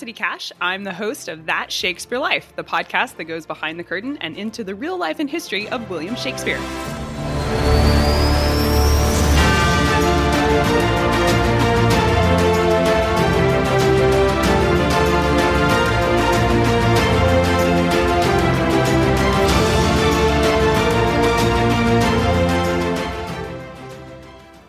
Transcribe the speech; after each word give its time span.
Cassidy 0.00 0.12
Cash. 0.14 0.50
I'm 0.62 0.84
the 0.84 0.94
host 0.94 1.28
of 1.28 1.44
That 1.44 1.70
Shakespeare 1.70 2.18
Life, 2.18 2.54
the 2.56 2.64
podcast 2.64 3.16
that 3.16 3.24
goes 3.24 3.44
behind 3.44 3.78
the 3.78 3.84
curtain 3.84 4.16
and 4.22 4.34
into 4.34 4.64
the 4.64 4.74
real 4.74 4.96
life 4.96 5.18
and 5.18 5.28
history 5.28 5.68
of 5.68 5.90
William 5.90 6.16
Shakespeare. 6.16 6.58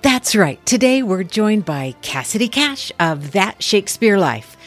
That's 0.02 0.36
right. 0.36 0.66
Today 0.66 1.04
we're 1.04 1.23
joined 1.23 1.63
by 1.63 1.95
Cassidy 2.02 2.50
Cash 2.50 2.91
of 3.00 3.32
That 3.32 3.63
Shakespeare 3.63 4.18
Life 4.18 4.58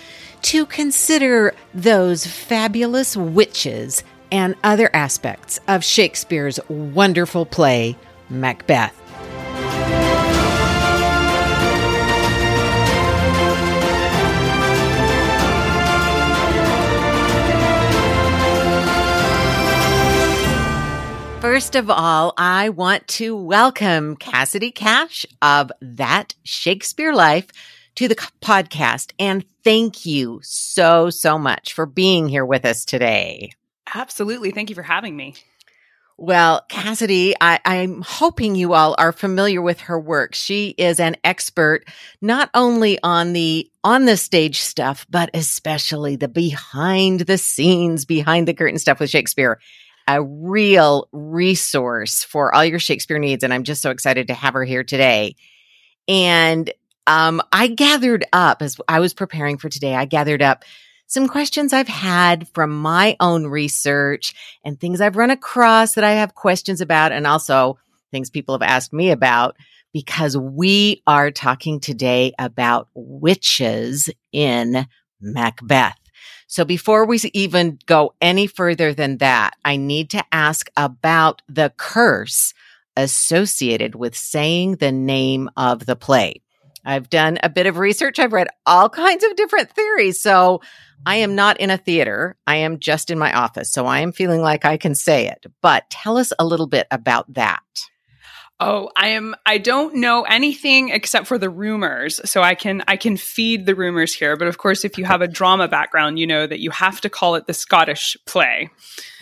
to 0.45 0.66
consider 0.66 1.55
those 1.73 2.27
fabulous 2.27 3.16
witches 3.16 4.03
and 4.30 4.55
other 4.62 4.91
aspects 4.93 5.59
of 5.69 5.83
Shakespeare's 5.83 6.61
wonderful 6.69 7.47
play, 7.47 7.97
Macbeth. 8.29 8.95
First 21.41 21.75
of 21.75 21.89
all, 21.89 22.34
I 22.36 22.69
want 22.69 23.08
to 23.08 23.34
welcome 23.34 24.17
Cassidy 24.17 24.73
Cash 24.73 25.25
of 25.41 25.73
That 25.81 26.34
Shakespeare 26.42 27.14
Life 27.14 27.48
to 27.97 28.09
the 28.09 28.17
podcast 28.42 29.12
and 29.19 29.45
thank 29.62 30.06
you 30.06 30.41
so, 30.42 31.11
so 31.11 31.39
much 31.39 31.73
for 31.73 31.87
being 31.87 32.28
here 32.28 32.45
with 32.45 32.64
us 32.64 32.84
today. 32.84 33.53
Absolutely. 33.95 34.51
Thank 34.51 34.70
you 34.70 34.75
for 34.75 34.83
having 34.83 35.17
me. 35.17 35.34
Well, 36.17 36.64
Cassidy, 36.69 37.34
I, 37.41 37.59
am 37.64 38.01
hoping 38.03 38.55
you 38.55 38.73
all 38.73 38.95
are 38.98 39.11
familiar 39.11 39.61
with 39.61 39.81
her 39.81 39.98
work. 39.98 40.36
She 40.36 40.69
is 40.78 41.01
an 41.01 41.17
expert 41.25 41.89
not 42.20 42.51
only 42.55 43.01
on 43.03 43.33
the 43.33 43.69
on 43.83 44.05
the 44.05 44.17
stage 44.17 44.61
stuff, 44.61 45.06
but 45.11 45.31
especially 45.34 46.14
the 46.14 46.29
behind 46.29 47.20
the 47.20 47.36
scenes, 47.36 48.05
behind 48.05 48.47
the 48.47 48.55
curtain 48.55 48.79
stuff 48.79 49.01
with 49.01 49.11
Shakespeare 49.11 49.58
a 50.06 50.23
real 50.23 51.08
resource 51.12 52.25
for 52.25 52.55
all 52.55 52.64
your 52.64 52.79
Shakespeare 52.79 53.19
needs. 53.19 53.42
And 53.42 53.53
I'm 53.53 53.64
just 53.64 53.83
so 53.83 53.91
excited 53.91 54.29
to 54.29 54.34
have 54.34 54.55
her 54.55 54.64
here 54.64 54.84
today. 54.84 55.36
And 56.08 56.70
um, 57.06 57.42
I 57.52 57.69
gathered 57.69 58.24
up 58.33 58.62
as 58.62 58.77
I 58.88 59.00
was 59.00 59.14
preparing 59.14 59.58
for 59.58 59.69
today, 59.69 59.94
I 59.94 60.05
gathered 60.05 60.42
up 60.42 60.64
some 61.06 61.28
questions 61.28 61.72
I've 61.72 61.88
had 61.88 62.48
from 62.48 62.70
my 62.70 63.16
own 63.20 63.46
research 63.46 64.34
and 64.64 64.80
things 64.80 65.00
I've 65.00 65.16
run 65.16 65.30
across 65.30 65.94
that 65.94 66.05
I 66.05 66.12
have 66.12 66.34
questions 66.34 66.80
about, 66.80 67.12
and 67.12 67.27
also 67.27 67.78
things 68.11 68.30
people 68.30 68.55
have 68.55 68.62
asked 68.62 68.92
me 68.92 69.11
about 69.11 69.56
because 69.92 70.36
we 70.36 71.02
are 71.06 71.30
talking 71.30 71.78
today 71.78 72.33
about 72.38 72.88
witches 72.94 74.11
in 74.33 74.86
Macbeth. 75.20 75.98
So 76.46 76.64
before 76.64 77.06
we 77.06 77.18
even 77.33 77.78
go 77.86 78.14
any 78.20 78.46
further 78.46 78.94
than 78.94 79.18
that, 79.18 79.52
I 79.64 79.77
need 79.77 80.11
to 80.11 80.24
ask 80.33 80.68
about 80.77 81.42
the 81.48 81.72
curse 81.77 82.55
associated 82.96 83.94
with 83.94 84.16
saying 84.16 84.77
the 84.77 84.92
name 84.92 85.50
of 85.56 85.86
the 85.86 85.96
play. 85.96 86.43
I've 86.84 87.08
done 87.08 87.39
a 87.42 87.48
bit 87.48 87.67
of 87.67 87.78
research. 87.78 88.18
I've 88.18 88.33
read 88.33 88.48
all 88.67 88.89
kinds 88.89 89.24
of 89.24 89.36
different 89.36 89.70
theories. 89.70 90.20
So 90.20 90.61
I 91.06 91.17
am 91.17 91.34
not 91.34 91.58
in 91.61 91.70
a 91.70 91.78
theater. 91.78 92.36
I 92.46 92.56
am 92.56 92.78
just 92.78 93.11
in 93.11 93.18
my 93.18 93.33
office. 93.33 93.72
So 93.72 93.86
I 93.86 94.00
am 94.00 94.12
feeling 94.12 94.40
like 94.40 94.64
I 94.64 94.77
can 94.77 94.94
say 94.94 95.28
it. 95.28 95.46
But 95.61 95.89
tell 95.90 96.17
us 96.17 96.33
a 96.39 96.44
little 96.44 96.67
bit 96.67 96.86
about 96.90 97.33
that. 97.34 97.61
Oh, 98.61 98.90
I 98.96 99.08
am 99.08 99.34
I 99.44 99.58
don't 99.58 99.96
know 99.96 100.23
anything 100.23 100.90
except 100.90 101.27
for 101.27 101.39
the 101.39 101.50
rumors. 101.50 102.20
So 102.24 102.40
I 102.40 102.55
can 102.55 102.84
I 102.86 102.96
can 102.96 103.17
feed 103.17 103.67
the 103.67 103.74
rumors 103.74 104.14
here, 104.14 104.36
but 104.36 104.46
of 104.46 104.58
course 104.58 104.84
if 104.84 104.96
you 104.96 105.05
have 105.05 105.23
a 105.23 105.28
drama 105.28 105.67
background, 105.67 106.20
you 106.20 106.27
know 106.27 106.46
that 106.46 106.61
you 106.61 106.70
have 106.70 107.00
to 107.00 107.11
call 107.11 107.34
it 107.34 107.48
the 107.48 107.52
Scottish 107.52 108.17
play. 108.27 108.70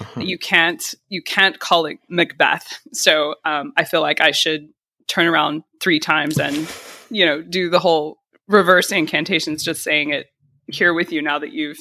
Uh-huh. 0.01 0.21
You 0.21 0.37
can't 0.37 0.95
you 1.09 1.23
can't 1.23 1.59
call 1.59 1.87
it 1.87 1.99
Macbeth. 2.11 2.81
So 2.93 3.37
um, 3.47 3.73
I 3.77 3.85
feel 3.85 4.03
like 4.03 4.21
I 4.21 4.33
should 4.33 4.69
turn 5.09 5.27
around 5.27 5.65
3 5.81 5.99
times 5.99 6.39
and 6.39 6.69
you 7.13 7.27
know, 7.27 7.43
do 7.43 7.71
the 7.71 7.79
whole 7.79 8.19
reverse 8.49 8.91
incantations 8.91 9.63
just 9.63 9.83
saying 9.83 10.11
it 10.11 10.27
here 10.67 10.95
with 10.95 11.13
you 11.13 11.23
now 11.23 11.39
that 11.39 11.53
you've 11.53 11.79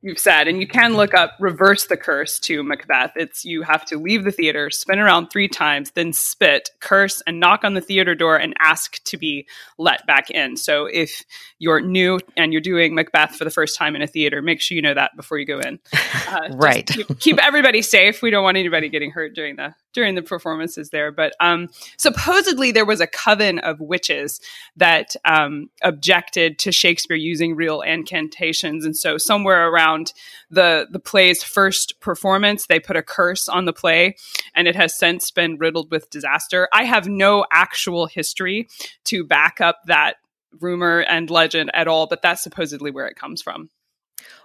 you've 0.00 0.18
said. 0.18 0.46
And 0.46 0.60
you 0.60 0.66
can 0.68 0.94
look 0.94 1.12
up 1.12 1.32
reverse 1.40 1.86
the 1.86 1.96
curse 1.96 2.38
to 2.40 2.62
macbeth. 2.62 3.12
It's 3.16 3.44
you 3.44 3.62
have 3.62 3.84
to 3.86 3.98
leave 3.98 4.24
the 4.24 4.30
theater 4.30 4.70
spin 4.70 4.98
around 4.98 5.28
three 5.28 5.48
times 5.48 5.90
then 5.92 6.12
spit 6.12 6.70
curse 6.80 7.20
and 7.26 7.40
knock 7.40 7.64
on 7.64 7.74
the 7.74 7.80
theater 7.80 8.14
door 8.14 8.36
and 8.36 8.54
ask 8.60 9.02
to 9.04 9.16
be 9.16 9.46
let 9.76 10.06
back 10.06 10.30
in. 10.30 10.56
So 10.56 10.86
if 10.86 11.24
you're 11.58 11.80
new 11.80 12.20
and 12.36 12.52
you're 12.52 12.62
doing 12.62 12.94
macbeth 12.94 13.34
for 13.34 13.44
the 13.44 13.50
first 13.50 13.76
time 13.76 13.96
in 13.96 14.02
a 14.02 14.06
theater 14.06 14.40
make 14.40 14.60
sure 14.60 14.76
you 14.76 14.82
know 14.82 14.94
that 14.94 15.16
before 15.16 15.38
you 15.38 15.46
go 15.46 15.58
in. 15.58 15.80
Uh, 16.28 16.48
right. 16.52 16.86
keep, 16.86 17.18
keep, 17.18 17.38
everybody 17.38 17.82
safe. 17.82 18.22
We 18.22 18.30
don't 18.30 18.44
want 18.44 18.56
anybody 18.56 18.88
getting 18.88 19.10
hurt 19.10 19.34
during 19.34 19.56
the 19.56 19.74
during 19.92 20.14
the 20.14 20.22
performances 20.22 20.90
there 20.90 21.10
but 21.10 21.32
um, 21.40 21.68
supposedly 21.96 22.72
there 22.72 22.84
was 22.84 23.00
a 23.00 23.06
coven 23.06 23.58
of 23.60 23.80
witches 23.80 24.40
that 24.76 25.16
um, 25.24 25.70
objected 25.82 26.58
to 26.58 26.72
shakespeare 26.72 27.16
using 27.16 27.54
real 27.54 27.80
incantations 27.80 28.84
and 28.84 28.96
so 28.96 29.18
somewhere 29.18 29.68
around 29.68 30.12
the 30.50 30.86
the 30.90 30.98
play's 30.98 31.42
first 31.42 32.00
performance. 32.00 32.66
They 32.66 32.80
put 32.80 32.96
a 32.96 33.02
curse 33.02 33.48
on 33.48 33.64
the 33.64 33.72
play, 33.72 34.16
and 34.54 34.66
it 34.68 34.76
has 34.76 34.96
since 34.96 35.30
been 35.30 35.58
riddled 35.58 35.90
with 35.90 36.10
disaster. 36.10 36.68
I 36.72 36.84
have 36.84 37.08
no 37.08 37.44
actual 37.52 38.06
history 38.06 38.68
to 39.04 39.24
back 39.24 39.60
up 39.60 39.80
that 39.86 40.16
rumor 40.60 41.00
and 41.00 41.30
legend 41.30 41.70
at 41.74 41.88
all, 41.88 42.06
but 42.06 42.22
that's 42.22 42.42
supposedly 42.42 42.90
where 42.90 43.06
it 43.06 43.16
comes 43.16 43.42
from. 43.42 43.68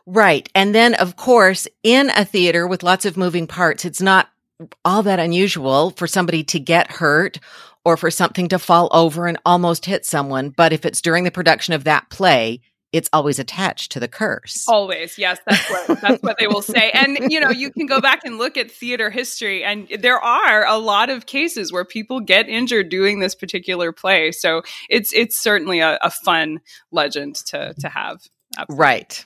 Right. 0.06 0.50
And 0.54 0.76
then, 0.76 0.94
of 0.96 1.16
course, 1.16 1.68
in 1.82 2.10
a 2.10 2.26
theater 2.26 2.68
with 2.68 2.84
lots 2.84 3.06
of 3.06 3.16
moving 3.16 3.48
parts, 3.48 3.86
it's 3.86 4.02
not 4.02 4.30
all 4.84 5.04
that 5.04 5.20
unusual 5.20 5.92
for 5.92 6.08
somebody 6.08 6.44
to 6.46 6.60
get 6.60 6.92
hurt 6.92 7.40
or 7.86 7.98
for 7.98 8.10
something 8.10 8.48
to 8.50 8.60
fall 8.60 8.90
over 8.92 9.28
and 9.28 9.38
almost 9.46 9.86
hit 9.86 10.06
someone. 10.06 10.50
But 10.50 10.74
if 10.74 10.86
it's 10.86 11.02
during 11.02 11.24
the 11.24 11.32
production 11.32 11.74
of 11.74 11.84
that 11.84 12.10
play, 12.10 12.62
it's 12.94 13.10
always 13.12 13.40
attached 13.40 13.92
to 13.94 14.00
the 14.00 14.08
curse. 14.08 14.66
Always, 14.68 15.18
yes, 15.18 15.40
that's 15.48 15.70
what 15.70 16.02
that's 16.02 16.24
what 16.24 16.38
they 16.40 16.46
will 16.46 16.62
say. 16.62 16.92
And 16.92 17.32
you 17.32 17.40
know, 17.40 17.50
you 17.50 17.72
can 17.72 17.88
go 17.88 18.00
back 18.00 18.22
and 18.24 18.38
look 18.38 18.56
at 18.56 18.70
theater 18.70 19.10
history, 19.10 19.64
and 19.64 19.88
there 20.00 20.20
are 20.20 20.64
a 20.66 20.78
lot 20.78 21.10
of 21.10 21.26
cases 21.26 21.74
where 21.74 21.86
people 21.86 22.20
get 22.20 22.48
injured 22.48 22.90
doing 22.90 23.20
this 23.20 23.34
particular 23.34 23.92
play. 23.92 24.32
So 24.32 24.62
it's 24.90 25.12
it's 25.12 25.36
certainly 25.36 25.80
a, 25.80 25.98
a 26.02 26.12
fun 26.12 26.62
legend 26.92 27.36
to 27.48 27.74
to 27.80 27.90
have. 27.90 28.22
Absolutely. 28.56 28.82
Right. 28.82 29.26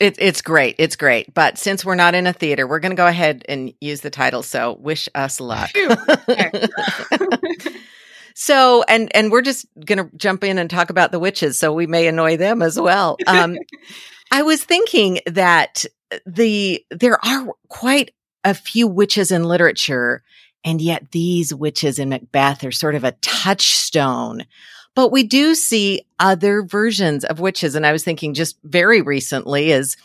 It, 0.00 0.16
it's 0.18 0.42
great. 0.42 0.76
It's 0.78 0.96
great. 0.96 1.32
But 1.34 1.58
since 1.58 1.84
we're 1.84 1.96
not 1.96 2.14
in 2.14 2.26
a 2.26 2.32
theater, 2.32 2.66
we're 2.66 2.78
going 2.78 2.90
to 2.90 2.96
go 2.96 3.06
ahead 3.06 3.44
and 3.48 3.74
use 3.80 4.00
the 4.00 4.10
title. 4.10 4.42
So 4.42 4.74
wish 4.80 5.08
us 5.14 5.40
luck. 5.40 5.70
So, 8.40 8.84
and 8.84 9.10
and 9.16 9.32
we're 9.32 9.42
just 9.42 9.66
going 9.84 9.98
to 9.98 10.16
jump 10.16 10.44
in 10.44 10.58
and 10.58 10.70
talk 10.70 10.90
about 10.90 11.10
the 11.10 11.18
witches, 11.18 11.58
so 11.58 11.72
we 11.72 11.88
may 11.88 12.06
annoy 12.06 12.36
them 12.36 12.62
as 12.62 12.78
well. 12.78 13.16
Um, 13.26 13.58
I 14.30 14.42
was 14.42 14.62
thinking 14.62 15.18
that 15.26 15.84
the 16.24 16.84
there 16.92 17.18
are 17.26 17.48
quite 17.68 18.12
a 18.44 18.54
few 18.54 18.86
witches 18.86 19.32
in 19.32 19.42
literature, 19.42 20.22
and 20.64 20.80
yet 20.80 21.10
these 21.10 21.52
witches 21.52 21.98
in 21.98 22.10
Macbeth 22.10 22.62
are 22.62 22.70
sort 22.70 22.94
of 22.94 23.02
a 23.02 23.16
touchstone. 23.22 24.44
But 24.94 25.12
we 25.12 25.22
do 25.22 25.54
see 25.54 26.02
other 26.18 26.62
versions 26.62 27.24
of 27.24 27.40
witches, 27.40 27.74
and 27.74 27.86
I 27.86 27.92
was 27.92 28.04
thinking 28.04 28.34
just 28.34 28.58
very 28.64 29.00
recently 29.00 29.70
is 29.70 29.96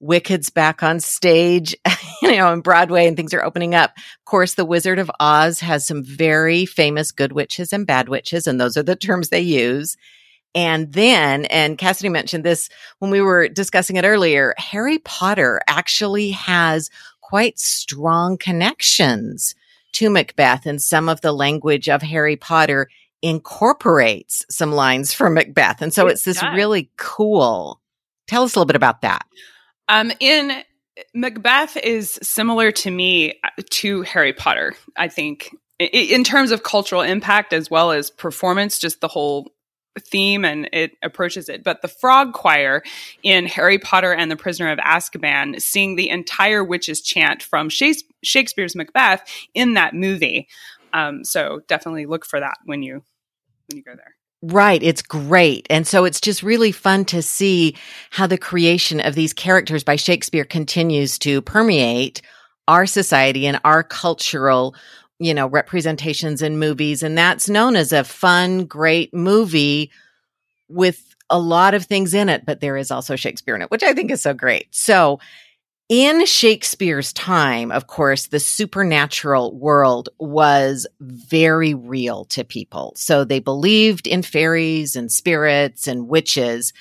Wicked's 0.00 0.48
back 0.48 0.82
on 0.82 1.00
stage, 1.00 1.74
you 2.22 2.36
know, 2.36 2.52
in 2.52 2.60
Broadway 2.60 3.06
and 3.06 3.16
things 3.16 3.34
are 3.34 3.44
opening 3.44 3.74
up. 3.74 3.92
Of 3.96 4.24
course, 4.24 4.54
The 4.54 4.64
Wizard 4.64 4.98
of 4.98 5.10
Oz 5.18 5.60
has 5.60 5.86
some 5.86 6.04
very 6.04 6.66
famous 6.66 7.10
good 7.10 7.32
witches 7.32 7.72
and 7.72 7.86
bad 7.86 8.08
witches, 8.08 8.46
and 8.46 8.60
those 8.60 8.76
are 8.76 8.82
the 8.82 8.94
terms 8.94 9.28
they 9.28 9.40
use. 9.40 9.96
And 10.54 10.92
then, 10.92 11.44
and 11.46 11.76
Cassidy 11.76 12.08
mentioned 12.08 12.44
this 12.44 12.68
when 13.00 13.10
we 13.10 13.20
were 13.20 13.48
discussing 13.48 13.96
it 13.96 14.04
earlier, 14.04 14.54
Harry 14.56 14.98
Potter 14.98 15.60
actually 15.66 16.30
has 16.30 16.90
quite 17.20 17.58
strong 17.58 18.38
connections 18.38 19.54
to 19.92 20.10
Macbeth 20.10 20.64
and 20.64 20.80
some 20.80 21.08
of 21.08 21.20
the 21.20 21.32
language 21.32 21.88
of 21.88 22.02
Harry 22.02 22.36
Potter 22.36 22.88
incorporates 23.22 24.44
some 24.50 24.72
lines 24.72 25.12
from 25.12 25.34
Macbeth. 25.34 25.82
And 25.82 25.92
so 25.92 26.06
it 26.06 26.12
it's 26.12 26.24
this 26.24 26.40
does. 26.40 26.54
really 26.54 26.90
cool. 26.96 27.80
Tell 28.26 28.44
us 28.44 28.54
a 28.54 28.58
little 28.58 28.66
bit 28.66 28.76
about 28.76 29.02
that. 29.02 29.26
Um, 29.88 30.12
in 30.20 30.62
Macbeth 31.14 31.76
is 31.76 32.18
similar 32.22 32.70
to 32.72 32.90
me 32.90 33.40
uh, 33.42 33.62
to 33.70 34.02
Harry 34.02 34.32
Potter. 34.32 34.74
I 34.96 35.08
think 35.08 35.54
in 35.78 36.24
terms 36.24 36.50
of 36.50 36.62
cultural 36.62 37.02
impact 37.02 37.52
as 37.52 37.70
well 37.70 37.92
as 37.92 38.10
performance, 38.10 38.78
just 38.78 39.00
the 39.00 39.08
whole 39.08 39.52
theme 39.98 40.44
and 40.44 40.68
it 40.72 40.92
approaches 41.02 41.48
it. 41.48 41.64
But 41.64 41.82
the 41.82 41.88
frog 41.88 42.32
choir 42.32 42.82
in 43.22 43.46
Harry 43.46 43.78
Potter 43.78 44.12
and 44.12 44.30
the 44.30 44.36
Prisoner 44.36 44.70
of 44.70 44.78
Azkaban 44.78 45.60
sing 45.60 45.96
the 45.96 46.08
entire 46.08 46.62
witches 46.62 47.00
chant 47.00 47.42
from 47.42 47.68
Shakespeare's 47.68 48.76
Macbeth 48.76 49.28
in 49.54 49.74
that 49.74 49.94
movie. 49.94 50.48
Um, 50.92 51.24
so 51.24 51.60
definitely 51.68 52.06
look 52.06 52.24
for 52.24 52.40
that 52.40 52.58
when 52.64 52.82
you 52.82 53.02
when 53.68 53.76
you 53.76 53.82
go 53.82 53.94
there. 53.94 54.14
Right. 54.40 54.82
It's 54.82 55.02
great. 55.02 55.66
And 55.68 55.86
so 55.86 56.04
it's 56.04 56.20
just 56.20 56.44
really 56.44 56.70
fun 56.70 57.04
to 57.06 57.22
see 57.22 57.76
how 58.10 58.26
the 58.26 58.38
creation 58.38 59.00
of 59.00 59.16
these 59.16 59.32
characters 59.32 59.82
by 59.82 59.96
Shakespeare 59.96 60.44
continues 60.44 61.18
to 61.20 61.42
permeate 61.42 62.22
our 62.68 62.86
society 62.86 63.46
and 63.46 63.60
our 63.64 63.82
cultural, 63.82 64.76
you 65.18 65.34
know, 65.34 65.48
representations 65.48 66.40
in 66.40 66.58
movies. 66.58 67.02
And 67.02 67.18
that's 67.18 67.48
known 67.48 67.74
as 67.74 67.92
a 67.92 68.04
fun, 68.04 68.66
great 68.66 69.12
movie 69.12 69.90
with 70.68 71.16
a 71.30 71.38
lot 71.38 71.74
of 71.74 71.84
things 71.84 72.14
in 72.14 72.28
it, 72.28 72.46
but 72.46 72.60
there 72.60 72.76
is 72.76 72.90
also 72.90 73.16
Shakespeare 73.16 73.56
in 73.56 73.62
it, 73.62 73.70
which 73.70 73.82
I 73.82 73.92
think 73.92 74.10
is 74.10 74.22
so 74.22 74.34
great. 74.34 74.68
So 74.70 75.18
in 75.88 76.26
Shakespeare's 76.26 77.12
time, 77.12 77.72
of 77.72 77.86
course, 77.86 78.26
the 78.26 78.40
supernatural 78.40 79.56
world 79.56 80.10
was 80.18 80.86
very 81.00 81.72
real 81.74 82.26
to 82.26 82.44
people. 82.44 82.92
So 82.96 83.24
they 83.24 83.40
believed 83.40 84.06
in 84.06 84.22
fairies 84.22 84.96
and 84.96 85.10
spirits 85.10 85.86
and 85.86 86.08
witches. 86.08 86.72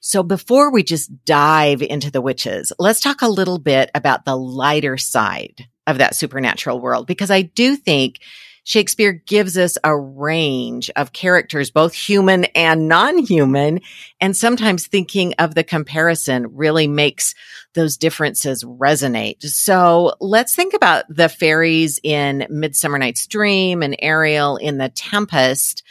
So 0.00 0.22
before 0.22 0.72
we 0.72 0.82
just 0.82 1.24
dive 1.24 1.82
into 1.82 2.10
the 2.10 2.22
witches, 2.22 2.72
let's 2.78 3.00
talk 3.00 3.22
a 3.22 3.28
little 3.28 3.58
bit 3.58 3.90
about 3.94 4.24
the 4.24 4.36
lighter 4.36 4.96
side 4.96 5.66
of 5.86 5.98
that 5.98 6.16
supernatural 6.16 6.80
world, 6.80 7.06
because 7.06 7.30
I 7.30 7.42
do 7.42 7.76
think 7.76 8.20
Shakespeare 8.66 9.12
gives 9.12 9.56
us 9.56 9.78
a 9.84 9.96
range 9.96 10.90
of 10.96 11.12
characters, 11.12 11.70
both 11.70 11.94
human 11.94 12.46
and 12.46 12.88
non-human. 12.88 13.80
And 14.20 14.36
sometimes 14.36 14.88
thinking 14.88 15.34
of 15.38 15.54
the 15.54 15.62
comparison 15.62 16.48
really 16.56 16.88
makes 16.88 17.36
those 17.74 17.96
differences 17.96 18.64
resonate. 18.64 19.40
So 19.44 20.14
let's 20.20 20.56
think 20.56 20.74
about 20.74 21.04
the 21.08 21.28
fairies 21.28 22.00
in 22.02 22.44
Midsummer 22.50 22.98
Night's 22.98 23.28
Dream 23.28 23.84
and 23.84 23.94
Ariel 24.00 24.56
in 24.56 24.78
The 24.78 24.88
Tempest. 24.88 25.84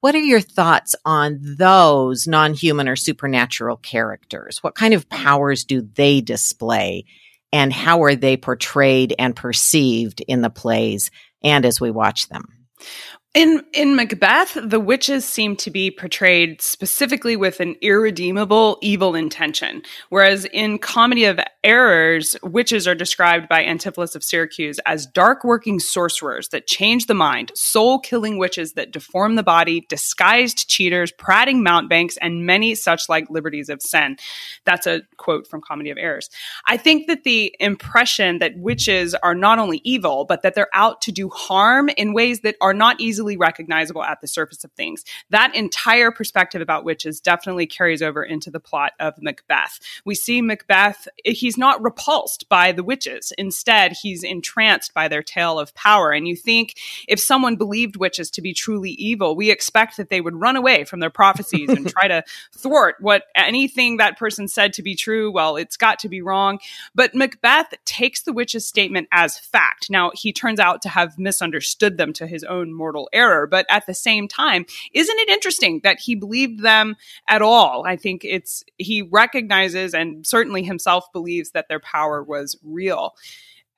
What 0.00 0.14
are 0.14 0.18
your 0.18 0.40
thoughts 0.40 0.94
on 1.04 1.38
those 1.42 2.26
non-human 2.26 2.88
or 2.88 2.96
supernatural 2.96 3.76
characters? 3.76 4.62
What 4.62 4.74
kind 4.74 4.94
of 4.94 5.06
powers 5.10 5.64
do 5.64 5.82
they 5.82 6.22
display? 6.22 7.04
And 7.52 7.72
how 7.72 8.02
are 8.04 8.14
they 8.14 8.36
portrayed 8.36 9.14
and 9.18 9.36
perceived 9.36 10.22
in 10.22 10.40
the 10.40 10.50
plays 10.50 11.10
and 11.42 11.64
as 11.64 11.80
we 11.80 11.90
watch 11.90 12.28
them. 12.28 12.44
In 13.34 13.64
in 13.72 13.96
Macbeth, 13.96 14.58
the 14.62 14.80
witches 14.80 15.24
seem 15.24 15.56
to 15.56 15.70
be 15.70 15.90
portrayed 15.90 16.60
specifically 16.60 17.34
with 17.34 17.60
an 17.60 17.76
irredeemable 17.80 18.76
evil 18.82 19.14
intention, 19.14 19.82
whereas 20.10 20.44
in 20.44 20.78
Comedy 20.78 21.24
of 21.24 21.40
Errors, 21.64 22.34
witches 22.42 22.88
are 22.88 22.94
described 22.96 23.48
by 23.48 23.64
Antipholus 23.64 24.16
of 24.16 24.24
Syracuse 24.24 24.80
as 24.84 25.06
dark 25.06 25.44
working 25.44 25.78
sorcerers 25.78 26.48
that 26.48 26.66
change 26.66 27.06
the 27.06 27.14
mind, 27.14 27.52
soul 27.54 28.00
killing 28.00 28.36
witches 28.36 28.72
that 28.72 28.90
deform 28.90 29.36
the 29.36 29.44
body, 29.44 29.86
disguised 29.88 30.68
cheaters, 30.68 31.12
prating 31.12 31.62
mountebanks, 31.62 32.16
and 32.16 32.46
many 32.46 32.74
such 32.74 33.08
like 33.08 33.30
liberties 33.30 33.68
of 33.68 33.80
sin. 33.80 34.16
That's 34.64 34.88
a 34.88 35.02
quote 35.18 35.46
from 35.46 35.60
Comedy 35.60 35.90
of 35.90 35.98
Errors. 35.98 36.30
I 36.66 36.76
think 36.76 37.06
that 37.06 37.22
the 37.22 37.54
impression 37.60 38.40
that 38.40 38.58
witches 38.58 39.14
are 39.14 39.34
not 39.34 39.60
only 39.60 39.80
evil, 39.84 40.24
but 40.24 40.42
that 40.42 40.56
they're 40.56 40.66
out 40.74 41.00
to 41.02 41.12
do 41.12 41.28
harm 41.28 41.88
in 41.90 42.12
ways 42.12 42.40
that 42.40 42.56
are 42.60 42.74
not 42.74 43.00
easily 43.00 43.36
recognizable 43.36 44.02
at 44.02 44.20
the 44.20 44.26
surface 44.26 44.64
of 44.64 44.72
things. 44.72 45.04
That 45.30 45.54
entire 45.54 46.10
perspective 46.10 46.60
about 46.60 46.84
witches 46.84 47.20
definitely 47.20 47.66
carries 47.66 48.02
over 48.02 48.24
into 48.24 48.50
the 48.50 48.58
plot 48.58 48.94
of 48.98 49.14
Macbeth. 49.22 49.78
We 50.04 50.16
see 50.16 50.42
Macbeth, 50.42 51.06
he's 51.24 51.51
not 51.58 51.82
repulsed 51.82 52.48
by 52.48 52.72
the 52.72 52.84
witches. 52.84 53.32
Instead, 53.38 53.92
he's 53.92 54.22
entranced 54.22 54.94
by 54.94 55.08
their 55.08 55.22
tale 55.22 55.58
of 55.58 55.74
power. 55.74 56.12
And 56.12 56.28
you 56.28 56.36
think 56.36 56.76
if 57.08 57.20
someone 57.20 57.56
believed 57.56 57.96
witches 57.96 58.30
to 58.32 58.42
be 58.42 58.54
truly 58.54 58.90
evil, 58.92 59.36
we 59.36 59.50
expect 59.50 59.96
that 59.96 60.08
they 60.08 60.20
would 60.20 60.40
run 60.40 60.56
away 60.56 60.84
from 60.84 61.00
their 61.00 61.10
prophecies 61.10 61.68
and 61.68 61.88
try 61.88 62.08
to 62.08 62.22
thwart 62.52 62.96
what 63.00 63.24
anything 63.34 63.96
that 63.96 64.18
person 64.18 64.48
said 64.48 64.72
to 64.74 64.82
be 64.82 64.94
true. 64.94 65.30
Well, 65.30 65.56
it's 65.56 65.76
got 65.76 65.98
to 66.00 66.08
be 66.08 66.22
wrong. 66.22 66.58
But 66.94 67.14
Macbeth 67.14 67.74
takes 67.84 68.22
the 68.22 68.32
witches' 68.32 68.66
statement 68.66 69.08
as 69.12 69.38
fact. 69.38 69.90
Now, 69.90 70.10
he 70.14 70.32
turns 70.32 70.60
out 70.60 70.82
to 70.82 70.88
have 70.88 71.18
misunderstood 71.18 71.96
them 71.96 72.12
to 72.14 72.26
his 72.26 72.44
own 72.44 72.72
mortal 72.72 73.08
error. 73.12 73.46
But 73.46 73.66
at 73.68 73.86
the 73.86 73.94
same 73.94 74.28
time, 74.28 74.66
isn't 74.92 75.18
it 75.18 75.28
interesting 75.28 75.80
that 75.84 76.00
he 76.00 76.14
believed 76.14 76.62
them 76.62 76.96
at 77.28 77.42
all? 77.42 77.84
I 77.86 77.96
think 77.96 78.24
it's, 78.24 78.64
he 78.78 79.02
recognizes 79.02 79.94
and 79.94 80.26
certainly 80.26 80.62
himself 80.62 81.12
believes 81.12 81.41
that 81.50 81.68
their 81.68 81.80
power 81.80 82.22
was 82.22 82.56
real. 82.64 83.14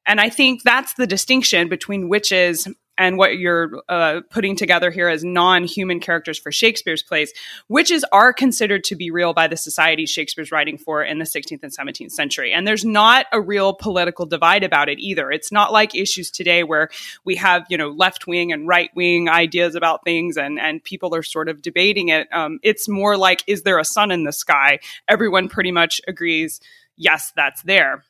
And 0.07 0.21
I 0.21 0.29
think 0.29 0.63
that's 0.63 0.95
the 0.95 1.07
distinction 1.07 1.69
between 1.69 2.09
witches 2.09 2.69
and 2.97 3.19
what 3.19 3.39
you're 3.39 3.83
uh, 3.89 4.21
putting 4.31 4.57
together 4.57 4.91
here 4.91 5.09
as 5.09 5.25
non-human 5.25 6.01
characters 6.01 6.39
for 6.39 6.53
Shakespeare's 6.53 7.03
plays, 7.03 7.33
witches 7.69 8.05
are 8.13 8.33
considered 8.33 8.85
to 8.85 8.97
be 8.97 9.11
real 9.11 9.33
by 9.33 9.49
the 9.49 9.57
society 9.57 10.07
Shakespeare's 10.07 10.53
writing 10.53 10.79
for 10.79 11.03
in 11.03 11.19
the 11.19 11.25
16th 11.25 11.63
and 11.63 11.77
17th 11.77 12.13
century. 12.13 12.53
And 12.53 12.67
there's 12.67 12.85
not 12.85 13.27
a 13.33 13.41
real 13.41 13.75
political 13.75 14.27
divide 14.27 14.63
about 14.63 14.89
it 14.89 14.99
either. 15.01 15.31
It's 15.31 15.51
not 15.51 15.73
like 15.73 15.95
issues 15.95 16.31
today 16.31 16.63
where 16.63 16.89
we 17.25 17.35
have, 17.37 17.67
you 17.69 17.77
know, 17.77 17.91
left 17.91 18.27
wing 18.27 18.53
and 18.53 18.69
right 18.69 18.91
wing 18.95 19.29
ideas 19.29 19.75
about 19.75 20.05
things 20.05 20.37
and, 20.37 20.61
and 20.61 20.83
people 20.83 21.15
are 21.15 21.23
sort 21.23 21.49
of 21.49 21.63
debating 21.63 22.09
it. 22.09 22.29
Um, 22.33 22.61
it's 22.63 22.89
more 22.89 23.17
like, 23.17 23.43
is 23.47 23.63
there 23.63 23.79
a 23.79 23.85
sun 23.85 24.11
in 24.11 24.25
the 24.25 24.33
sky? 24.33 24.79
Everyone 25.09 25.49
pretty 25.49 25.73
much 25.73 26.01
agrees, 26.07 26.61
yes, 26.97 27.33
that's 27.37 27.63
there. 27.63 28.05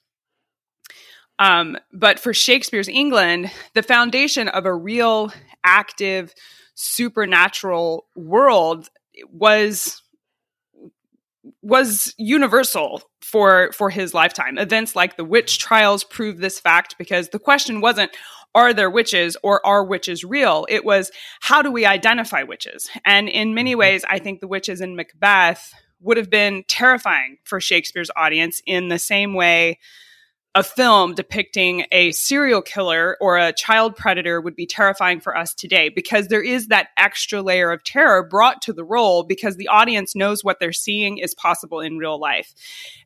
Um, 1.39 1.77
but 1.93 2.21
for 2.21 2.33
Shakespeare's 2.33 2.89
England, 2.89 3.51
the 3.75 3.83
foundation 3.83 4.49
of 4.49 4.67
a 4.67 4.75
real, 4.75 5.33
active, 5.65 6.33
supernatural 6.75 8.07
world 8.17 8.89
was 9.31 10.03
was 11.63 12.15
universal 12.19 13.03
for 13.21 13.71
for 13.73 13.91
his 13.91 14.15
lifetime. 14.15 14.59
Events 14.59 14.97
like 14.97 15.17
the 15.17 15.25
witch 15.25 15.59
trials 15.59 16.05
prove 16.05 16.39
this 16.39 16.61
fact 16.61 16.97
because 16.99 17.29
the 17.31 17.39
question 17.39 17.81
wasn't 17.81 18.11
are 18.55 18.73
there 18.73 18.91
witches 18.91 19.37
or 19.43 19.65
are 19.67 19.85
witches 19.85 20.23
real? 20.23 20.67
It 20.69 20.85
was 20.85 21.11
how 21.41 21.63
do 21.63 21.73
we 21.73 21.85
identify 21.85 22.45
witches? 22.45 22.89
And 23.05 23.29
in 23.29 23.55
many 23.55 23.75
ways, 23.75 24.05
I 24.09 24.19
think 24.21 24.41
the 24.41 24.49
witches 24.49 24.81
in 24.81 24.97
Macbeth 24.97 25.75
would 26.05 26.17
have 26.17 26.31
been 26.31 26.65
terrifying 26.69 27.39
for 27.45 27.61
Shakespeare's 27.61 28.11
audience 28.15 28.63
in 28.67 28.89
the 28.89 28.99
same 28.99 29.35
way 29.35 29.79
a 30.57 30.63
film 30.63 31.15
depicting 31.15 31.85
a 31.91 32.13
serial 32.13 32.63
killer 32.63 33.17
or 33.21 33.37
a 33.37 33.53
child 33.53 33.97
predator 33.97 34.41
would 34.41 34.55
be 34.55 34.67
terrifying 34.67 35.19
for 35.19 35.37
us 35.37 35.53
today 35.53 35.89
because 35.89 36.29
there 36.29 36.43
is 36.43 36.69
that 36.69 36.89
extra 36.97 37.43
layer 37.43 37.73
of 37.73 37.83
terror 37.83 38.23
brought 38.23 38.63
to 38.63 38.73
the 38.73 38.85
role 38.85 39.25
because 39.25 39.57
the 39.57 39.67
audience 39.67 40.15
knows 40.15 40.45
what 40.45 40.61
they're 40.61 40.73
seeing 40.73 41.19
is 41.19 41.35
possible 41.35 41.81
in 41.81 41.99
real 41.99 42.21
life. 42.21 42.55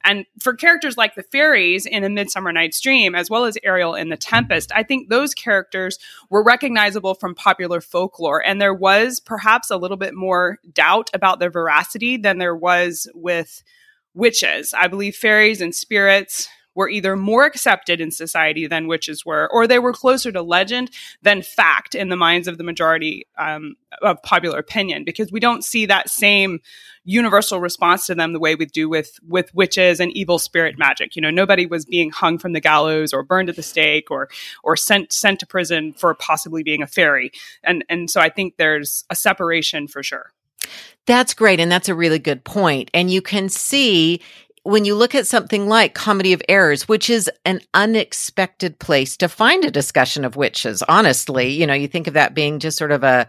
And 0.04 0.26
for 0.40 0.54
characters 0.54 0.98
like 0.98 1.14
the 1.14 1.22
fairies 1.22 1.86
in 1.86 2.04
A 2.04 2.10
Midsummer 2.10 2.52
Night's 2.52 2.82
Dream, 2.82 3.14
as 3.14 3.30
well 3.30 3.46
as 3.46 3.56
Ariel 3.64 3.94
in 3.94 4.10
The 4.10 4.18
Tempest, 4.18 4.70
I 4.74 4.82
think 4.82 5.08
those 5.08 5.32
characters 5.32 5.98
were 6.28 6.42
recognizable 6.42 7.14
from 7.14 7.34
popular 7.34 7.80
folklore. 7.80 8.44
And 8.44 8.60
there 8.60 8.74
was 8.74 9.20
perhaps 9.20 9.70
a 9.70 9.78
little 9.78 9.96
bit 9.96 10.14
more 10.14 10.58
doubt 10.74 11.08
about 11.14 11.40
their 11.40 11.50
veracity 11.50 12.18
than 12.18 12.36
there 12.36 12.56
was 12.56 13.08
with 13.14 13.62
witches. 14.12 14.74
I 14.74 14.88
believe 14.88 15.16
fairies 15.16 15.62
and 15.62 15.74
spirits 15.74 16.48
were 16.78 16.88
either 16.88 17.16
more 17.16 17.44
accepted 17.44 18.00
in 18.00 18.12
society 18.12 18.68
than 18.68 18.86
witches 18.86 19.26
were, 19.26 19.50
or 19.50 19.66
they 19.66 19.80
were 19.80 19.92
closer 19.92 20.30
to 20.30 20.40
legend 20.40 20.92
than 21.22 21.42
fact 21.42 21.96
in 21.96 22.08
the 22.08 22.14
minds 22.14 22.46
of 22.46 22.56
the 22.56 22.62
majority 22.62 23.26
um, 23.36 23.74
of 24.00 24.22
popular 24.22 24.60
opinion, 24.60 25.02
because 25.02 25.32
we 25.32 25.40
don't 25.40 25.64
see 25.64 25.86
that 25.86 26.08
same 26.08 26.60
universal 27.02 27.58
response 27.58 28.06
to 28.06 28.14
them 28.14 28.32
the 28.32 28.38
way 28.38 28.54
we 28.54 28.64
do 28.64 28.88
with 28.88 29.18
with 29.26 29.52
witches 29.52 29.98
and 29.98 30.12
evil 30.12 30.38
spirit 30.38 30.78
magic. 30.78 31.16
You 31.16 31.22
know, 31.22 31.30
nobody 31.30 31.66
was 31.66 31.84
being 31.84 32.12
hung 32.12 32.38
from 32.38 32.52
the 32.52 32.60
gallows 32.60 33.12
or 33.12 33.24
burned 33.24 33.48
at 33.48 33.56
the 33.56 33.62
stake 33.64 34.08
or 34.08 34.28
or 34.62 34.76
sent 34.76 35.12
sent 35.12 35.40
to 35.40 35.48
prison 35.48 35.94
for 35.94 36.14
possibly 36.14 36.62
being 36.62 36.80
a 36.80 36.86
fairy. 36.86 37.32
And 37.64 37.84
and 37.88 38.08
so 38.08 38.20
I 38.20 38.28
think 38.28 38.54
there's 38.56 39.02
a 39.10 39.16
separation 39.16 39.88
for 39.88 40.04
sure. 40.04 40.30
That's 41.06 41.34
great. 41.34 41.58
And 41.58 41.72
that's 41.72 41.88
a 41.88 41.94
really 41.94 42.20
good 42.20 42.44
point. 42.44 42.88
And 42.94 43.10
you 43.10 43.20
can 43.20 43.48
see 43.48 44.20
when 44.68 44.84
you 44.84 44.94
look 44.94 45.14
at 45.14 45.26
something 45.26 45.66
like 45.66 45.94
Comedy 45.94 46.34
of 46.34 46.42
Errors, 46.46 46.86
which 46.86 47.08
is 47.08 47.30
an 47.46 47.62
unexpected 47.72 48.78
place 48.78 49.16
to 49.16 49.26
find 49.26 49.64
a 49.64 49.70
discussion 49.70 50.26
of 50.26 50.36
witches, 50.36 50.82
honestly, 50.82 51.48
you 51.48 51.66
know, 51.66 51.72
you 51.72 51.88
think 51.88 52.06
of 52.06 52.12
that 52.12 52.34
being 52.34 52.58
just 52.58 52.76
sort 52.76 52.92
of 52.92 53.02
a 53.02 53.28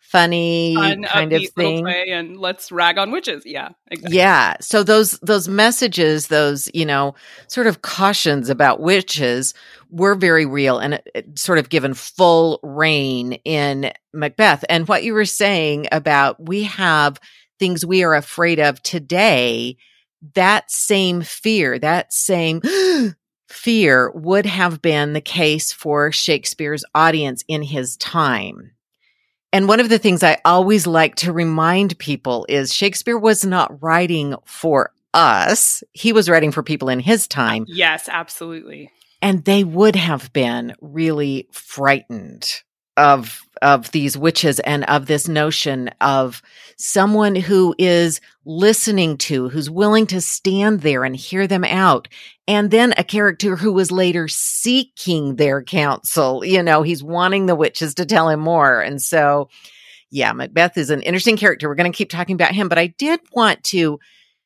funny 0.00 0.74
Fun, 0.74 1.04
kind 1.04 1.32
of 1.32 1.48
thing. 1.50 1.86
and 1.86 2.36
let's 2.36 2.72
rag 2.72 2.98
on 2.98 3.12
witches. 3.12 3.44
Yeah 3.46 3.68
exactly. 3.92 4.16
yeah. 4.16 4.56
So 4.60 4.82
those 4.82 5.12
those 5.20 5.46
messages 5.46 6.26
those 6.26 6.68
you 6.74 6.84
know 6.84 7.14
sort 7.46 7.68
of 7.68 7.82
cautions 7.82 8.50
about 8.50 8.80
witches 8.80 9.54
were 9.90 10.16
very 10.16 10.44
real 10.44 10.80
and 10.80 10.94
it, 10.94 11.08
it 11.14 11.38
sort 11.38 11.58
of 11.60 11.68
given 11.68 11.94
full 11.94 12.58
rein 12.64 13.34
in 13.44 13.92
macbeth. 14.12 14.64
And 14.68 14.88
what 14.88 15.04
you 15.04 15.14
were 15.14 15.24
saying 15.24 15.86
about 15.92 16.44
we 16.44 16.64
have 16.64 17.20
things 17.60 17.86
we 17.86 18.02
are 18.02 18.16
afraid 18.16 18.58
of 18.58 18.82
today, 18.82 19.76
that 20.34 20.70
same 20.70 21.22
fear, 21.22 21.78
that 21.78 22.12
same 22.12 22.60
fear 23.48 24.10
would 24.12 24.46
have 24.46 24.80
been 24.80 25.12
the 25.12 25.20
case 25.20 25.72
for 25.72 26.12
Shakespeare's 26.12 26.84
audience 26.94 27.44
in 27.48 27.62
his 27.62 27.96
time. 27.96 28.72
And 29.52 29.66
one 29.66 29.80
of 29.80 29.88
the 29.88 29.98
things 29.98 30.22
I 30.22 30.38
always 30.44 30.86
like 30.86 31.16
to 31.16 31.32
remind 31.32 31.98
people 31.98 32.46
is 32.48 32.72
Shakespeare 32.72 33.18
was 33.18 33.44
not 33.44 33.82
writing 33.82 34.36
for 34.44 34.92
us. 35.12 35.82
He 35.92 36.12
was 36.12 36.28
writing 36.28 36.52
for 36.52 36.62
people 36.62 36.88
in 36.88 37.00
his 37.00 37.24
uh, 37.24 37.28
time. 37.30 37.64
Yes, 37.66 38.08
absolutely. 38.08 38.90
And 39.20 39.44
they 39.44 39.64
would 39.64 39.96
have 39.96 40.32
been 40.32 40.74
really 40.80 41.48
frightened 41.52 42.62
of 43.00 43.46
of 43.62 43.90
these 43.92 44.16
witches 44.16 44.58
and 44.60 44.84
of 44.84 45.06
this 45.06 45.28
notion 45.28 45.90
of 46.00 46.40
someone 46.76 47.34
who 47.34 47.74
is 47.78 48.20
listening 48.44 49.16
to 49.18 49.48
who's 49.48 49.68
willing 49.70 50.06
to 50.06 50.20
stand 50.20 50.80
there 50.80 51.04
and 51.04 51.16
hear 51.16 51.46
them 51.46 51.64
out 51.64 52.08
and 52.46 52.70
then 52.70 52.94
a 52.96 53.04
character 53.04 53.56
who 53.56 53.72
was 53.72 53.90
later 53.90 54.28
seeking 54.28 55.36
their 55.36 55.62
counsel. 55.62 56.44
You 56.44 56.62
know 56.62 56.82
he's 56.82 57.02
wanting 57.02 57.46
the 57.46 57.56
witches 57.56 57.94
to 57.94 58.06
tell 58.06 58.28
him 58.28 58.40
more. 58.40 58.80
And 58.80 59.00
so 59.00 59.48
yeah 60.10 60.32
macbeth 60.32 60.76
is 60.76 60.90
an 60.90 61.02
interesting 61.02 61.36
character. 61.36 61.68
We're 61.68 61.74
going 61.74 61.90
to 61.90 61.96
keep 61.96 62.10
talking 62.10 62.34
about 62.34 62.54
him 62.54 62.68
but 62.68 62.78
i 62.78 62.86
did 62.86 63.20
want 63.32 63.64
to 63.64 63.98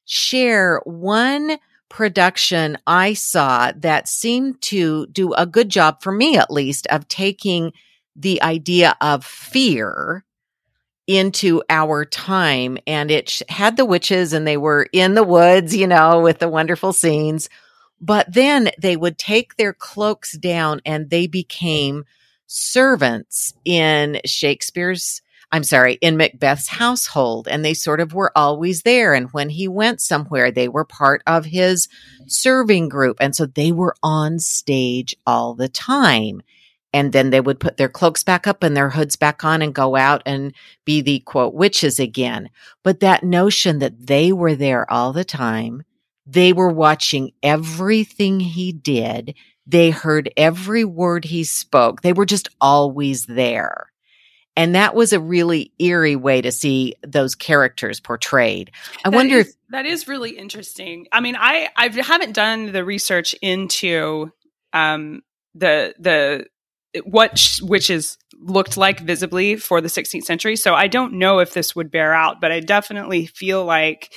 share 0.04 0.80
one 0.84 1.58
production 1.88 2.76
i 2.86 3.14
saw 3.14 3.72
that 3.76 4.08
seemed 4.08 4.60
to 4.60 5.06
do 5.08 5.32
a 5.34 5.46
good 5.46 5.68
job 5.68 6.02
for 6.02 6.12
me 6.12 6.36
at 6.36 6.50
least 6.50 6.86
of 6.88 7.06
taking 7.08 7.72
the 8.16 8.42
idea 8.42 8.96
of 9.00 9.24
fear 9.24 10.24
into 11.06 11.62
our 11.68 12.04
time. 12.04 12.78
And 12.86 13.10
it 13.10 13.42
had 13.48 13.76
the 13.76 13.84
witches 13.84 14.32
and 14.32 14.46
they 14.46 14.56
were 14.56 14.88
in 14.92 15.14
the 15.14 15.24
woods, 15.24 15.76
you 15.76 15.86
know, 15.86 16.20
with 16.20 16.38
the 16.38 16.48
wonderful 16.48 16.92
scenes. 16.92 17.48
But 18.00 18.32
then 18.32 18.70
they 18.80 18.96
would 18.96 19.18
take 19.18 19.56
their 19.56 19.72
cloaks 19.72 20.36
down 20.36 20.80
and 20.84 21.10
they 21.10 21.26
became 21.26 22.04
servants 22.46 23.54
in 23.64 24.20
Shakespeare's, 24.24 25.22
I'm 25.52 25.64
sorry, 25.64 25.94
in 25.94 26.16
Macbeth's 26.16 26.68
household. 26.68 27.48
And 27.48 27.64
they 27.64 27.74
sort 27.74 28.00
of 28.00 28.14
were 28.14 28.32
always 28.36 28.82
there. 28.82 29.14
And 29.14 29.30
when 29.32 29.50
he 29.50 29.68
went 29.68 30.00
somewhere, 30.00 30.50
they 30.50 30.68
were 30.68 30.84
part 30.84 31.22
of 31.26 31.46
his 31.46 31.88
serving 32.26 32.88
group. 32.88 33.18
And 33.20 33.34
so 33.34 33.46
they 33.46 33.72
were 33.72 33.94
on 34.02 34.38
stage 34.38 35.16
all 35.26 35.54
the 35.54 35.68
time 35.68 36.42
and 36.94 37.12
then 37.12 37.30
they 37.30 37.40
would 37.40 37.58
put 37.58 37.76
their 37.76 37.88
cloaks 37.88 38.22
back 38.22 38.46
up 38.46 38.62
and 38.62 38.76
their 38.76 38.88
hoods 38.88 39.16
back 39.16 39.44
on 39.44 39.60
and 39.60 39.74
go 39.74 39.96
out 39.96 40.22
and 40.24 40.54
be 40.84 41.00
the 41.00 41.18
quote 41.18 41.52
witches 41.52 41.98
again. 41.98 42.48
But 42.84 43.00
that 43.00 43.24
notion 43.24 43.80
that 43.80 44.06
they 44.06 44.32
were 44.32 44.54
there 44.54 44.90
all 44.90 45.12
the 45.12 45.24
time, 45.24 45.82
they 46.24 46.52
were 46.52 46.70
watching 46.70 47.32
everything 47.42 48.38
he 48.38 48.70
did, 48.70 49.34
they 49.66 49.90
heard 49.90 50.32
every 50.36 50.84
word 50.84 51.24
he 51.24 51.42
spoke, 51.42 52.02
they 52.02 52.12
were 52.12 52.26
just 52.26 52.48
always 52.60 53.26
there. 53.26 53.90
And 54.56 54.76
that 54.76 54.94
was 54.94 55.12
a 55.12 55.18
really 55.18 55.72
eerie 55.80 56.14
way 56.14 56.42
to 56.42 56.52
see 56.52 56.94
those 57.04 57.34
characters 57.34 57.98
portrayed. 57.98 58.70
I 59.04 59.10
that 59.10 59.16
wonder 59.16 59.38
is, 59.38 59.48
if 59.48 59.54
that 59.70 59.84
is 59.84 60.06
really 60.06 60.38
interesting. 60.38 61.08
I 61.10 61.18
mean, 61.18 61.34
I 61.36 61.70
I 61.76 61.88
haven't 61.88 62.34
done 62.34 62.70
the 62.70 62.84
research 62.84 63.34
into 63.42 64.30
um, 64.72 65.22
the 65.56 65.96
the 65.98 66.46
what 67.04 67.58
witches 67.62 68.18
looked 68.40 68.76
like 68.76 69.00
visibly 69.00 69.56
for 69.56 69.80
the 69.80 69.88
16th 69.88 70.24
century. 70.24 70.56
So 70.56 70.74
I 70.74 70.86
don't 70.86 71.14
know 71.14 71.38
if 71.38 71.54
this 71.54 71.74
would 71.74 71.90
bear 71.90 72.12
out, 72.14 72.40
but 72.40 72.52
I 72.52 72.60
definitely 72.60 73.26
feel 73.26 73.64
like 73.64 74.12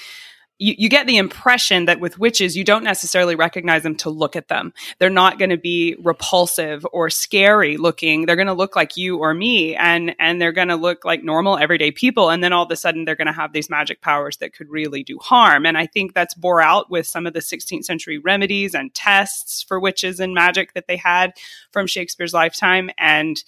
you, 0.60 0.76
you 0.78 0.90
get 0.90 1.08
the 1.08 1.18
impression 1.18 1.86
that 1.86 2.00
with 2.00 2.18
witches, 2.18 2.58
you 2.58 2.64
don't 2.64 2.84
necessarily 2.84 3.36
recognize 3.36 3.84
them 3.84 3.96
to 3.98 4.10
look 4.10 4.36
at 4.36 4.48
them. 4.48 4.74
They're 4.98 5.10
not 5.10 5.38
going 5.38 5.52
to 5.52 5.58
be 5.58 5.96
repulsive 6.00 6.86
or 6.92 7.10
scary 7.10 7.78
looking. 7.78 8.26
They're 8.26 8.36
going 8.36 8.48
to 8.48 8.54
look 8.54 8.76
like 8.76 8.98
you 8.98 9.18
or 9.18 9.34
me, 9.34 9.76
and 9.76 10.16
and 10.20 10.42
they're 10.42 10.52
going 10.52 10.70
to 10.70 10.76
look 10.76 11.06
like 11.06 11.24
normal 11.24 11.58
everyday 11.58 11.92
people. 11.92 12.30
And 12.30 12.44
then 12.44 12.54
all 12.54 12.66
of 12.66 12.72
a 12.72 12.76
sudden, 12.76 13.06
they're 13.06 13.16
going 13.16 13.28
to 13.28 13.34
have 13.34 13.54
these 13.54 13.70
magic 13.70 14.02
powers 14.02 14.38
that 14.38 14.54
could 14.54 14.70
really 14.70 15.04
do 15.04 15.18
harm. 15.20 15.66
And 15.66 15.78
I 15.78 15.86
think 15.86 16.14
that's 16.14 16.34
bore 16.34 16.62
out 16.62 16.90
with 16.90 17.06
some 17.06 17.28
of 17.28 17.34
the 17.34 17.40
16th 17.40 17.86
century 17.86 18.18
remedies 18.18 18.74
and 18.74 18.94
tests 18.94 19.64
for 19.64 19.80
witches 19.80 20.20
and 20.20 20.34
magic 20.34 20.74
that 20.74 20.88
they 20.88 20.98
had 20.98 21.34
from 21.72 21.88
Shakespeare's 21.88 22.34
lifetime. 22.34 22.90
And 22.98 23.44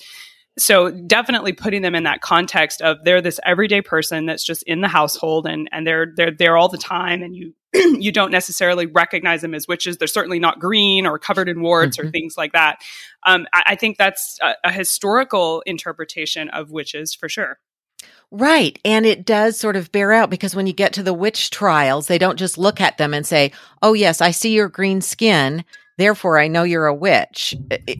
so 0.59 0.91
definitely 0.91 1.53
putting 1.53 1.81
them 1.81 1.95
in 1.95 2.03
that 2.03 2.21
context 2.21 2.81
of 2.81 2.97
they're 3.03 3.21
this 3.21 3.39
everyday 3.43 3.81
person 3.81 4.25
that's 4.25 4.43
just 4.43 4.63
in 4.63 4.81
the 4.81 4.87
household 4.87 5.47
and 5.47 5.69
and 5.71 5.87
they're 5.87 6.13
they're 6.15 6.31
there 6.31 6.57
all 6.57 6.69
the 6.69 6.77
time 6.77 7.21
and 7.23 7.35
you 7.35 7.53
you 7.73 8.11
don't 8.11 8.31
necessarily 8.31 8.85
recognize 8.85 9.41
them 9.41 9.53
as 9.53 9.67
witches 9.67 9.97
they're 9.97 10.07
certainly 10.07 10.39
not 10.39 10.59
green 10.59 11.05
or 11.05 11.17
covered 11.17 11.49
in 11.49 11.61
warts 11.61 11.97
mm-hmm. 11.97 12.07
or 12.07 12.11
things 12.11 12.35
like 12.37 12.51
that 12.51 12.79
um, 13.25 13.47
I, 13.53 13.63
I, 13.67 13.75
think 13.75 13.97
that's 13.97 14.37
a, 14.41 14.53
a 14.63 14.71
historical 14.71 15.61
interpretation 15.65 16.49
of 16.49 16.71
witches 16.71 17.13
for 17.13 17.29
sure 17.29 17.59
Right. 18.31 18.77
And 18.85 19.07
it 19.07 19.25
does 19.25 19.57
sort 19.57 19.75
of 19.75 19.91
bear 19.91 20.13
out 20.13 20.29
because 20.29 20.55
when 20.55 20.67
you 20.67 20.73
get 20.73 20.93
to 20.93 21.03
the 21.03 21.15
witch 21.15 21.49
trials, 21.49 22.05
they 22.05 22.19
don't 22.19 22.37
just 22.37 22.59
look 22.59 22.79
at 22.79 22.99
them 22.99 23.11
and 23.11 23.25
say, 23.25 23.51
Oh, 23.81 23.93
yes, 23.93 24.21
I 24.21 24.29
see 24.31 24.53
your 24.53 24.69
green 24.69 25.01
skin 25.01 25.65
therefore 25.99 26.39
I 26.39 26.47
know 26.47 26.63
you're 26.63 26.87
a 26.87 26.93
witch. 26.93 27.55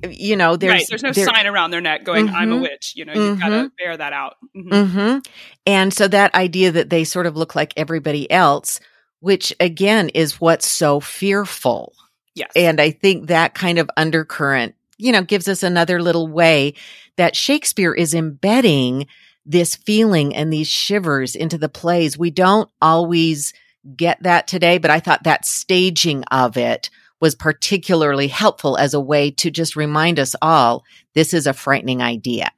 You 0.09 0.35
know, 0.35 0.55
there's 0.55 0.73
right. 0.73 0.85
there's 0.89 1.03
no 1.03 1.11
there, 1.11 1.25
sign 1.25 1.45
around 1.45 1.71
their 1.71 1.81
neck 1.81 2.03
going, 2.03 2.27
mm-hmm, 2.27 2.35
"I'm 2.35 2.51
a 2.51 2.55
mm-hmm. 2.55 2.61
witch." 2.63 2.93
You 2.95 3.05
know, 3.05 3.13
you've 3.13 3.37
mm-hmm. 3.37 3.49
got 3.49 3.49
to 3.49 3.71
bear 3.77 3.97
that 3.97 4.13
out. 4.13 4.37
Mm-hmm. 4.55 4.73
mm-hmm. 4.73 5.19
And 5.65 5.93
so 5.93 6.07
that 6.07 6.33
idea 6.33 6.71
that 6.71 6.89
they 6.89 7.03
sort 7.03 7.27
of 7.27 7.37
look 7.37 7.55
like 7.55 7.73
everybody 7.77 8.29
else, 8.31 8.79
which 9.19 9.53
again 9.59 10.09
is 10.09 10.41
what's 10.41 10.67
so 10.67 10.99
fearful. 10.99 11.93
Yes, 12.35 12.51
and 12.55 12.79
I 12.79 12.91
think 12.91 13.27
that 13.27 13.53
kind 13.53 13.79
of 13.79 13.89
undercurrent, 13.97 14.75
you 14.97 15.11
know, 15.11 15.21
gives 15.21 15.47
us 15.47 15.63
another 15.63 16.01
little 16.01 16.27
way 16.27 16.73
that 17.17 17.35
Shakespeare 17.35 17.93
is 17.93 18.13
embedding 18.13 19.07
this 19.45 19.75
feeling 19.75 20.35
and 20.35 20.53
these 20.53 20.67
shivers 20.67 21.35
into 21.35 21.57
the 21.57 21.69
plays. 21.69 22.17
We 22.17 22.29
don't 22.31 22.69
always 22.81 23.51
get 23.95 24.21
that 24.23 24.47
today, 24.47 24.77
but 24.77 24.91
I 24.91 24.99
thought 24.99 25.23
that 25.23 25.45
staging 25.45 26.23
of 26.31 26.57
it 26.57 26.89
was 27.19 27.35
particularly 27.35 28.27
helpful 28.27 28.77
as 28.77 28.93
a 28.93 28.99
way 28.99 29.31
to 29.31 29.51
just 29.51 29.75
remind 29.75 30.19
us 30.19 30.35
all 30.41 30.83
this 31.13 31.33
is 31.33 31.47
a 31.47 31.53
frightening 31.53 32.01
idea 32.01 32.51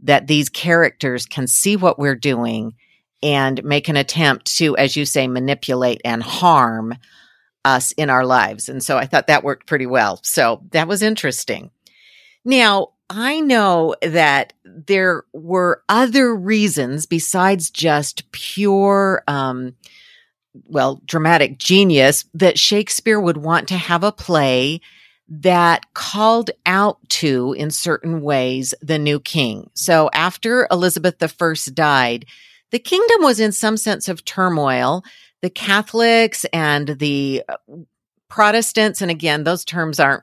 that 0.00 0.26
these 0.26 0.48
characters 0.48 1.26
can 1.26 1.46
see 1.46 1.76
what 1.76 1.98
we're 1.98 2.16
doing 2.16 2.74
and 3.22 3.62
make 3.62 3.88
an 3.88 3.96
attempt 3.96 4.56
to, 4.56 4.76
as 4.76 4.96
you 4.96 5.04
say, 5.04 5.28
manipulate 5.28 6.00
and 6.04 6.22
harm 6.22 6.94
us 7.64 7.92
in 7.92 8.10
our 8.10 8.26
lives. 8.26 8.68
And 8.68 8.82
so 8.82 8.98
I 8.98 9.06
thought 9.06 9.28
that 9.28 9.44
worked 9.44 9.66
pretty 9.66 9.86
well. 9.86 10.18
So 10.24 10.62
that 10.72 10.88
was 10.88 11.02
interesting. 11.02 11.70
Now, 12.44 12.88
I 13.08 13.40
know 13.40 13.94
that 14.02 14.54
there 14.64 15.24
were 15.32 15.82
other 15.88 16.34
reasons 16.34 17.06
besides 17.06 17.70
just 17.70 18.30
pure, 18.32 19.22
um, 19.28 19.76
well, 20.66 21.00
dramatic 21.04 21.58
genius 21.58 22.24
that 22.34 22.58
Shakespeare 22.58 23.20
would 23.20 23.36
want 23.36 23.68
to 23.68 23.76
have 23.76 24.04
a 24.04 24.12
play 24.12 24.80
that 25.28 25.92
called 25.94 26.50
out 26.66 26.98
to, 27.08 27.54
in 27.54 27.70
certain 27.70 28.20
ways, 28.20 28.74
the 28.82 28.98
new 28.98 29.18
king. 29.18 29.70
So 29.74 30.10
after 30.12 30.66
Elizabeth 30.70 31.16
I 31.22 31.54
died, 31.72 32.26
the 32.70 32.78
kingdom 32.78 33.22
was 33.22 33.40
in 33.40 33.52
some 33.52 33.76
sense 33.76 34.08
of 34.08 34.24
turmoil. 34.24 35.04
The 35.40 35.50
Catholics 35.50 36.44
and 36.52 36.88
the 36.88 37.42
uh, 37.48 37.56
Protestants, 38.28 39.02
and 39.02 39.10
again, 39.10 39.44
those 39.44 39.64
terms 39.64 40.00
aren't, 40.00 40.22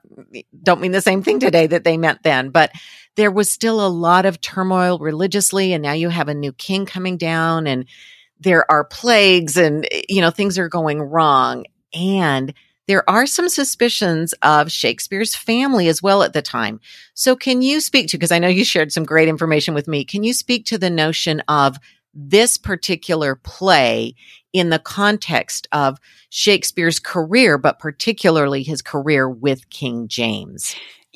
don't 0.63 0.81
mean 0.81 0.91
the 0.91 1.01
same 1.01 1.21
thing 1.21 1.39
today 1.39 1.67
that 1.67 1.83
they 1.83 1.98
meant 1.98 2.24
then, 2.24 2.50
but 2.50 2.71
there 3.15 3.31
was 3.31 3.51
still 3.51 3.86
a 3.86 3.88
lot 3.89 4.25
of 4.25 4.41
turmoil 4.41 4.98
religiously. 4.98 5.74
And 5.74 5.83
now 5.83 5.91
you 5.93 6.09
have 6.09 6.27
a 6.27 6.33
new 6.33 6.51
king 6.53 6.86
coming 6.86 7.17
down 7.17 7.67
and 7.67 7.86
there 8.39 8.69
are 8.72 8.84
plagues 8.84 9.58
and, 9.58 9.88
you 10.08 10.22
know, 10.22 10.31
things 10.31 10.58
are 10.58 10.69
going 10.69 11.01
wrong. 11.01 11.65
And 11.93 12.53
there 12.88 13.08
are 13.10 13.25
some 13.25 13.50
suspicions 13.50 14.34
of 14.41 14.72
Shakespeare's 14.72 15.36
family 15.36 15.88
as 15.88 16.01
well 16.01 16.24
at 16.24 16.34
the 16.34 16.41
time. 16.41 16.79
So 17.13 17.36
can 17.36 17.62
you 17.62 17.81
speak 17.81 18.08
to, 18.10 18.17
because 18.17 18.31
I 18.31 18.39
know 18.39 18.48
you 18.48 18.65
shared 18.65 18.91
some 18.91 19.03
great 19.03 19.27
information 19.27 19.74
with 19.74 19.88
me, 19.88 20.03
can 20.03 20.24
you 20.24 20.34
speak 20.34 20.65
to 20.65 20.77
the 20.77 20.89
notion 20.89 21.41
of 21.48 21.77
this 22.13 22.58
particular 22.58 23.36
play 23.36 24.15
in 24.53 24.69
the 24.69 24.79
context 24.79 25.67
of 25.72 26.00
Shakespeare's 26.29 27.00
career, 27.00 27.60
but 27.60 27.77
particularly 27.77 28.63
his 28.63 28.81
career 28.81 29.29
with 29.29 29.69
King 29.69 30.08
James? 30.08 30.75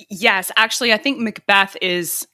Yes, 0.10 0.51
actually, 0.56 0.94
I 0.94 0.98
think 0.98 1.20
Macbeth 1.20 1.75
is 1.82 2.27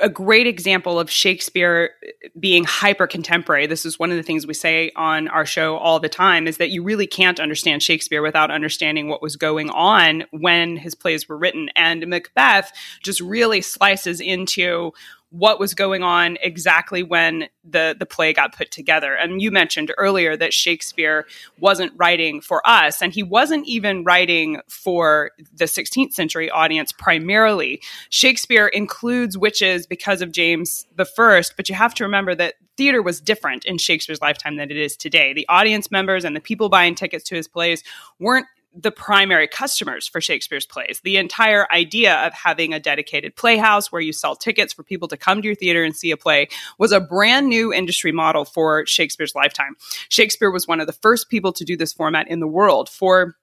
a 0.00 0.08
great 0.08 0.46
example 0.46 0.98
of 0.98 1.10
Shakespeare 1.10 1.90
being 2.38 2.64
hyper 2.64 3.06
contemporary. 3.06 3.66
This 3.66 3.84
is 3.84 3.98
one 3.98 4.10
of 4.10 4.16
the 4.16 4.22
things 4.22 4.46
we 4.46 4.54
say 4.54 4.90
on 4.96 5.28
our 5.28 5.46
show 5.46 5.76
all 5.76 6.00
the 6.00 6.08
time 6.08 6.46
is 6.46 6.58
that 6.58 6.70
you 6.70 6.82
really 6.82 7.06
can't 7.06 7.40
understand 7.40 7.82
Shakespeare 7.82 8.22
without 8.22 8.50
understanding 8.50 9.08
what 9.08 9.22
was 9.22 9.36
going 9.36 9.70
on 9.70 10.24
when 10.30 10.76
his 10.76 10.94
plays 10.94 11.28
were 11.28 11.36
written. 11.36 11.68
And 11.76 12.06
Macbeth 12.06 12.72
just 13.02 13.20
really 13.20 13.60
slices 13.60 14.20
into 14.20 14.92
what 15.34 15.58
was 15.58 15.74
going 15.74 16.04
on 16.04 16.38
exactly 16.42 17.02
when 17.02 17.48
the 17.68 17.96
the 17.98 18.06
play 18.06 18.32
got 18.32 18.56
put 18.56 18.70
together. 18.70 19.14
And 19.14 19.42
you 19.42 19.50
mentioned 19.50 19.92
earlier 19.98 20.36
that 20.36 20.54
Shakespeare 20.54 21.26
wasn't 21.58 21.92
writing 21.96 22.40
for 22.40 22.62
us, 22.64 23.02
and 23.02 23.12
he 23.12 23.24
wasn't 23.24 23.66
even 23.66 24.04
writing 24.04 24.60
for 24.68 25.32
the 25.52 25.64
16th 25.64 26.12
century 26.12 26.50
audience 26.50 26.92
primarily. 26.92 27.82
Shakespeare 28.10 28.68
includes 28.68 29.36
witches 29.36 29.88
because 29.88 30.22
of 30.22 30.30
James 30.30 30.86
the 30.94 31.04
First, 31.04 31.54
but 31.56 31.68
you 31.68 31.74
have 31.74 31.94
to 31.94 32.04
remember 32.04 32.36
that 32.36 32.54
theater 32.76 33.02
was 33.02 33.20
different 33.20 33.64
in 33.64 33.78
Shakespeare's 33.78 34.20
lifetime 34.20 34.56
than 34.56 34.70
it 34.70 34.76
is 34.76 34.96
today. 34.96 35.32
The 35.32 35.48
audience 35.48 35.90
members 35.90 36.24
and 36.24 36.36
the 36.36 36.40
people 36.40 36.68
buying 36.68 36.94
tickets 36.94 37.24
to 37.24 37.34
his 37.34 37.48
plays 37.48 37.82
weren't 38.20 38.46
the 38.76 38.90
primary 38.90 39.46
customers 39.46 40.08
for 40.08 40.20
Shakespeare's 40.20 40.66
plays. 40.66 41.00
The 41.04 41.16
entire 41.16 41.70
idea 41.72 42.16
of 42.26 42.32
having 42.32 42.74
a 42.74 42.80
dedicated 42.80 43.36
playhouse 43.36 43.92
where 43.92 44.00
you 44.00 44.12
sell 44.12 44.34
tickets 44.34 44.72
for 44.72 44.82
people 44.82 45.08
to 45.08 45.16
come 45.16 45.42
to 45.42 45.46
your 45.46 45.54
theater 45.54 45.84
and 45.84 45.94
see 45.94 46.10
a 46.10 46.16
play 46.16 46.48
was 46.78 46.92
a 46.92 47.00
brand 47.00 47.48
new 47.48 47.72
industry 47.72 48.12
model 48.12 48.44
for 48.44 48.84
Shakespeare's 48.86 49.34
lifetime. 49.34 49.76
Shakespeare 50.08 50.50
was 50.50 50.66
one 50.66 50.80
of 50.80 50.86
the 50.86 50.92
first 50.92 51.28
people 51.28 51.52
to 51.52 51.64
do 51.64 51.76
this 51.76 51.92
format 51.92 52.28
in 52.28 52.40
the 52.40 52.48
world 52.48 52.88
for 52.88 53.36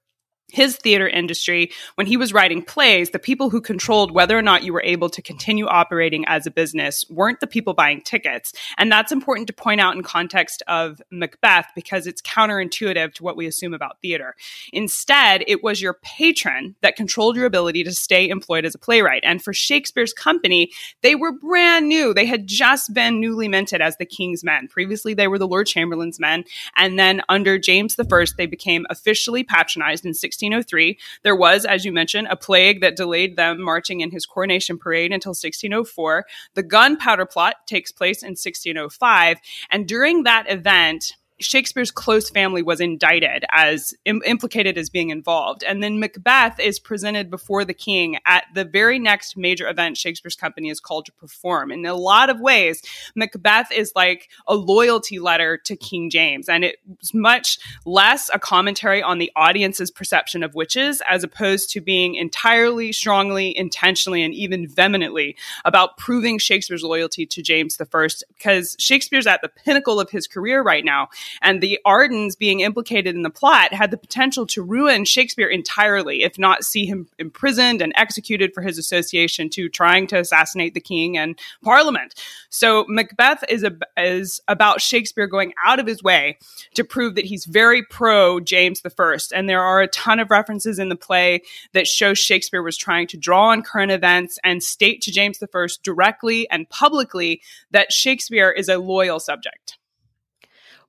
his 0.51 0.75
theater 0.75 1.08
industry, 1.08 1.72
when 1.96 2.08
he 2.08 2.17
was 2.17 2.34
writing 2.34 2.62
plays, 2.62 3.12
the 3.12 3.20
people 3.20 3.50
who 3.50 3.62
controlled 3.62 4.12
whether 4.12 4.38
or 4.38 4.41
not 4.41 4.63
you 4.63 4.74
were 4.74 4.84
able 4.84 5.10
to 5.10 5.22
continue 5.22 5.65
operating 5.67 6.25
as 6.27 6.46
a 6.46 6.51
business 6.51 7.05
weren't 7.10 7.39
the 7.39 7.48
people 7.48 7.74
buying 7.74 8.01
tickets. 8.01 8.53
And 8.77 8.91
that's 8.91 9.12
important 9.12 9.48
to 9.48 9.53
point 9.53 9.81
out 9.81 9.96
in 9.96 10.03
context 10.03 10.62
of 10.67 11.01
Macbeth 11.12 11.67
because 11.75 12.08
it's 12.08 12.22
counterintuitive 12.22 13.13
to 13.13 13.24
what 13.24 13.38
we 13.38 13.48
assume 13.48 13.74
about 13.74 14.00
theater. 14.01 14.36
Instead, 14.74 15.43
it 15.48 15.63
was 15.63 15.81
your 15.81 15.93
patron 16.03 16.75
that 16.81 16.96
controlled 16.96 17.36
your 17.36 17.46
ability 17.46 17.84
to 17.84 17.93
stay 17.93 18.27
employed 18.27 18.65
as 18.65 18.75
a 18.75 18.79
playwright. 18.79 19.24
And 19.24 19.41
for 19.41 19.53
Shakespeare's 19.53 20.13
company, 20.13 20.72
they 21.01 21.15
were 21.15 21.31
brand 21.31 21.88
new. 21.88 22.13
They 22.13 22.25
had 22.25 22.48
just 22.48 22.93
been 22.93 23.20
newly 23.20 23.48
minted 23.48 23.81
as 23.81 23.98
the 23.98 24.05
King's 24.05 24.43
Men. 24.43 24.67
Previously, 24.67 25.13
they 25.13 25.27
were 25.27 25.39
the 25.39 25.48
Lord 25.48 25.67
Chamberlain's 25.67 26.20
men. 26.20 26.43
And 26.75 27.00
then 27.00 27.22
under 27.29 27.58
James 27.58 27.96
I, 28.00 28.25
they 28.38 28.46
became 28.46 28.86
officially 28.89 29.43
patronized 29.43 30.05
in 30.05 30.13
16. 30.13 30.40
1603. 30.41 30.98
There 31.24 31.36
was, 31.36 31.65
as 31.65 31.86
you 31.86 31.91
mentioned, 31.91 32.27
a 32.29 32.36
plague 32.36 32.81
that 32.81 32.95
delayed 32.95 33.36
them 33.36 33.62
marching 33.62 34.01
in 34.01 34.12
his 34.12 34.25
coronation 34.25 34.77
parade 34.77 35.12
until 35.12 35.31
1604. 35.31 36.25
The 36.55 36.63
gunpowder 36.63 37.25
plot 37.25 37.55
takes 37.67 37.91
place 37.91 38.24
in 38.24 38.31
1605. 38.31 39.38
And 39.69 39.88
during 39.88 40.24
that 40.24 40.50
event, 40.50 41.15
Shakespeare's 41.41 41.91
close 41.91 42.29
family 42.29 42.62
was 42.62 42.79
indicted 42.79 43.45
as 43.51 43.93
Im- 44.05 44.21
implicated 44.25 44.77
as 44.77 44.89
being 44.89 45.10
involved. 45.10 45.63
And 45.63 45.83
then 45.83 46.00
Macbeth 46.00 46.60
is 46.60 46.79
presented 46.79 47.29
before 47.29 47.65
the 47.65 47.74
king 47.74 48.17
at 48.25 48.45
the 48.53 48.65
very 48.65 49.00
next 49.00 49.38
major 49.38 49.67
event 49.67 49.98
Shakespeare's 49.98 50.36
company 50.36 50.69
is 50.69 50.79
called 50.79 51.05
to 51.05 51.12
perform. 51.12 51.71
In 51.71 51.86
a 51.86 51.93
lot 51.93 52.29
of 52.29 52.39
ways, 52.39 52.81
Macbeth 53.15 53.71
is 53.71 53.91
like 53.95 54.29
a 54.48 54.55
loyalty 54.55 55.19
letter 55.19 55.57
to 55.57 55.75
King 55.75 56.10
James. 56.10 56.50
And 56.50 56.63
it's 56.63 57.13
much 57.13 57.60
less 57.86 58.29
a 58.33 58.39
commentary 58.39 59.01
on 59.01 59.17
the 59.17 59.31
audience's 59.36 59.91
perception 59.91 60.43
of 60.43 60.55
witches 60.55 61.01
as 61.10 61.24
opposed 61.24 61.69
to 61.71 61.81
being 61.81 62.15
entirely, 62.15 62.91
strongly, 62.91 63.55
intentionally, 63.57 64.24
and 64.24 64.33
even 64.33 64.67
vehemently 64.67 65.36
about 65.65 65.98
proving 65.98 66.38
Shakespeare's 66.38 66.83
loyalty 66.83 67.25
to 67.25 67.41
James 67.41 67.77
I, 67.79 68.07
because 68.38 68.75
Shakespeare's 68.79 69.27
at 69.27 69.41
the 69.41 69.50
pinnacle 69.50 70.00
of 70.00 70.10
his 70.10 70.27
career 70.27 70.62
right 70.62 70.86
now. 70.86 71.10
And 71.41 71.61
the 71.61 71.79
Ardens 71.85 72.35
being 72.35 72.61
implicated 72.61 73.15
in 73.15 73.21
the 73.21 73.29
plot 73.29 73.73
had 73.73 73.91
the 73.91 73.97
potential 73.97 74.45
to 74.47 74.61
ruin 74.61 75.05
Shakespeare 75.05 75.47
entirely, 75.47 76.23
if 76.23 76.38
not 76.38 76.63
see 76.63 76.85
him 76.85 77.07
imprisoned 77.19 77.81
and 77.81 77.93
executed 77.95 78.53
for 78.53 78.61
his 78.61 78.77
association 78.77 79.50
to 79.51 79.69
trying 79.69 80.07
to 80.07 80.19
assassinate 80.19 80.73
the 80.73 80.81
king 80.81 81.17
and 81.17 81.38
parliament. 81.63 82.15
So 82.49 82.86
Macbeth 82.88 83.43
is, 83.49 83.63
a, 83.63 83.75
is 83.97 84.39
about 84.47 84.82
Shakespeare 84.82 85.27
going 85.27 85.53
out 85.63 85.79
of 85.79 85.88
his 85.88 86.03
way 86.03 86.38
to 86.75 86.84
prove 86.84 87.15
that 87.15 87.25
he's 87.25 87.45
very 87.45 87.84
pro 87.84 88.39
James 88.39 88.82
I. 88.86 89.17
And 89.34 89.49
there 89.49 89.62
are 89.62 89.82
a 89.82 89.88
ton 89.88 90.19
of 90.19 90.32
references 90.32 90.79
in 90.79 90.89
the 90.89 90.95
play 90.95 91.41
that 91.73 91.88
show 91.88 92.13
Shakespeare 92.13 92.62
was 92.62 92.77
trying 92.77 93.08
to 93.08 93.17
draw 93.17 93.49
on 93.49 93.62
current 93.62 93.91
events 93.91 94.39
and 94.43 94.63
state 94.63 95.01
to 95.01 95.12
James 95.12 95.41
I 95.41 95.67
directly 95.84 96.49
and 96.49 96.69
publicly 96.69 97.41
that 97.71 97.91
Shakespeare 97.91 98.49
is 98.49 98.69
a 98.69 98.77
loyal 98.77 99.19
subject. 99.19 99.77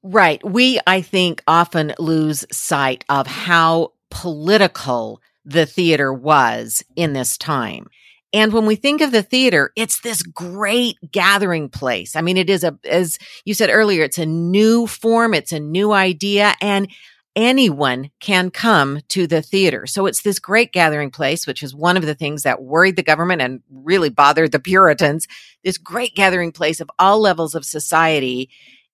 Right. 0.03 0.43
We, 0.45 0.81
I 0.87 1.01
think, 1.01 1.43
often 1.47 1.95
lose 1.99 2.45
sight 2.51 3.05
of 3.09 3.27
how 3.27 3.93
political 4.11 5.21
the 5.45 5.67
theater 5.67 6.13
was 6.13 6.85
in 6.97 7.13
this 7.13 7.39
time. 7.39 7.87
And 8.33 8.53
when 8.53 8.65
we 8.67 8.77
think 8.77 9.01
of 9.01 9.13
the 9.13 9.23
theater, 9.23 9.73
it's 9.77 10.01
this 10.01 10.23
great 10.23 10.97
gathering 11.11 11.69
place. 11.69 12.17
I 12.17 12.23
mean, 12.23 12.37
it 12.37 12.49
is 12.49 12.65
a, 12.65 12.79
as 12.89 13.19
you 13.45 13.53
said 13.53 13.71
earlier, 13.71 14.05
it's 14.05 14.19
a 14.19 14.27
new 14.27 14.87
form. 14.87 15.35
It's 15.35 15.53
a 15.53 15.61
new 15.61 15.93
idea 15.93 16.55
and 16.61 16.89
anyone 17.37 18.11
can 18.21 18.51
come 18.51 19.01
to 19.09 19.27
the 19.27 19.43
theater. 19.43 19.87
So 19.87 20.07
it's 20.07 20.23
this 20.23 20.39
great 20.39 20.73
gathering 20.73 21.11
place, 21.11 21.47
which 21.47 21.63
is 21.63 21.75
one 21.75 21.97
of 21.97 22.05
the 22.07 22.15
things 22.15 22.43
that 22.43 22.63
worried 22.63 22.97
the 22.97 23.03
government 23.03 23.43
and 23.43 23.61
really 23.71 24.11
bothered 24.11 24.53
the 24.53 24.61
Puritans. 24.61 25.27
This 25.63 25.79
great 25.79 26.15
gathering 26.15 26.53
place 26.53 26.81
of 26.81 26.91
all 26.99 27.21
levels 27.21 27.55
of 27.55 27.65
society. 27.65 28.51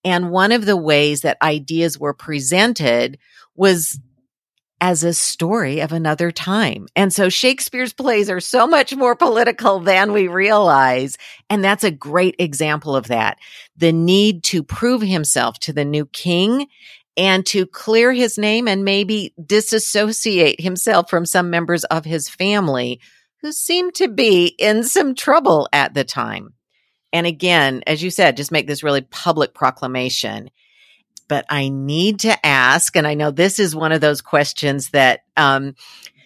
And 0.08 0.30
one 0.30 0.52
of 0.52 0.64
the 0.64 0.76
ways 0.76 1.20
that 1.20 1.36
ideas 1.42 1.98
were 1.98 2.14
presented 2.14 3.18
was 3.54 4.00
as 4.80 5.04
a 5.04 5.12
story 5.12 5.80
of 5.80 5.92
another 5.92 6.30
time. 6.30 6.86
And 6.96 7.12
so 7.12 7.28
Shakespeare's 7.28 7.92
plays 7.92 8.30
are 8.30 8.40
so 8.40 8.66
much 8.66 8.96
more 8.96 9.14
political 9.14 9.80
than 9.80 10.12
we 10.12 10.26
realize. 10.26 11.18
And 11.50 11.62
that's 11.62 11.84
a 11.84 11.90
great 11.90 12.36
example 12.38 12.96
of 12.96 13.08
that. 13.08 13.38
The 13.76 13.92
need 13.92 14.44
to 14.44 14.62
prove 14.62 15.02
himself 15.02 15.58
to 15.60 15.74
the 15.74 15.84
new 15.84 16.06
king 16.06 16.68
and 17.18 17.44
to 17.46 17.66
clear 17.66 18.10
his 18.10 18.38
name 18.38 18.66
and 18.66 18.82
maybe 18.84 19.34
disassociate 19.44 20.58
himself 20.58 21.10
from 21.10 21.26
some 21.26 21.50
members 21.50 21.84
of 21.84 22.06
his 22.06 22.30
family 22.30 22.98
who 23.42 23.52
seemed 23.52 23.94
to 23.96 24.08
be 24.08 24.46
in 24.58 24.84
some 24.84 25.14
trouble 25.14 25.68
at 25.70 25.92
the 25.92 26.04
time. 26.04 26.54
And 27.12 27.26
again, 27.26 27.82
as 27.86 28.02
you 28.02 28.10
said, 28.10 28.36
just 28.36 28.52
make 28.52 28.66
this 28.66 28.82
really 28.82 29.02
public 29.02 29.54
proclamation. 29.54 30.50
But 31.28 31.44
I 31.50 31.68
need 31.68 32.20
to 32.20 32.46
ask, 32.46 32.96
and 32.96 33.06
I 33.06 33.14
know 33.14 33.30
this 33.30 33.58
is 33.58 33.76
one 33.76 33.92
of 33.92 34.00
those 34.00 34.20
questions 34.22 34.90
that, 34.90 35.20
um, 35.36 35.74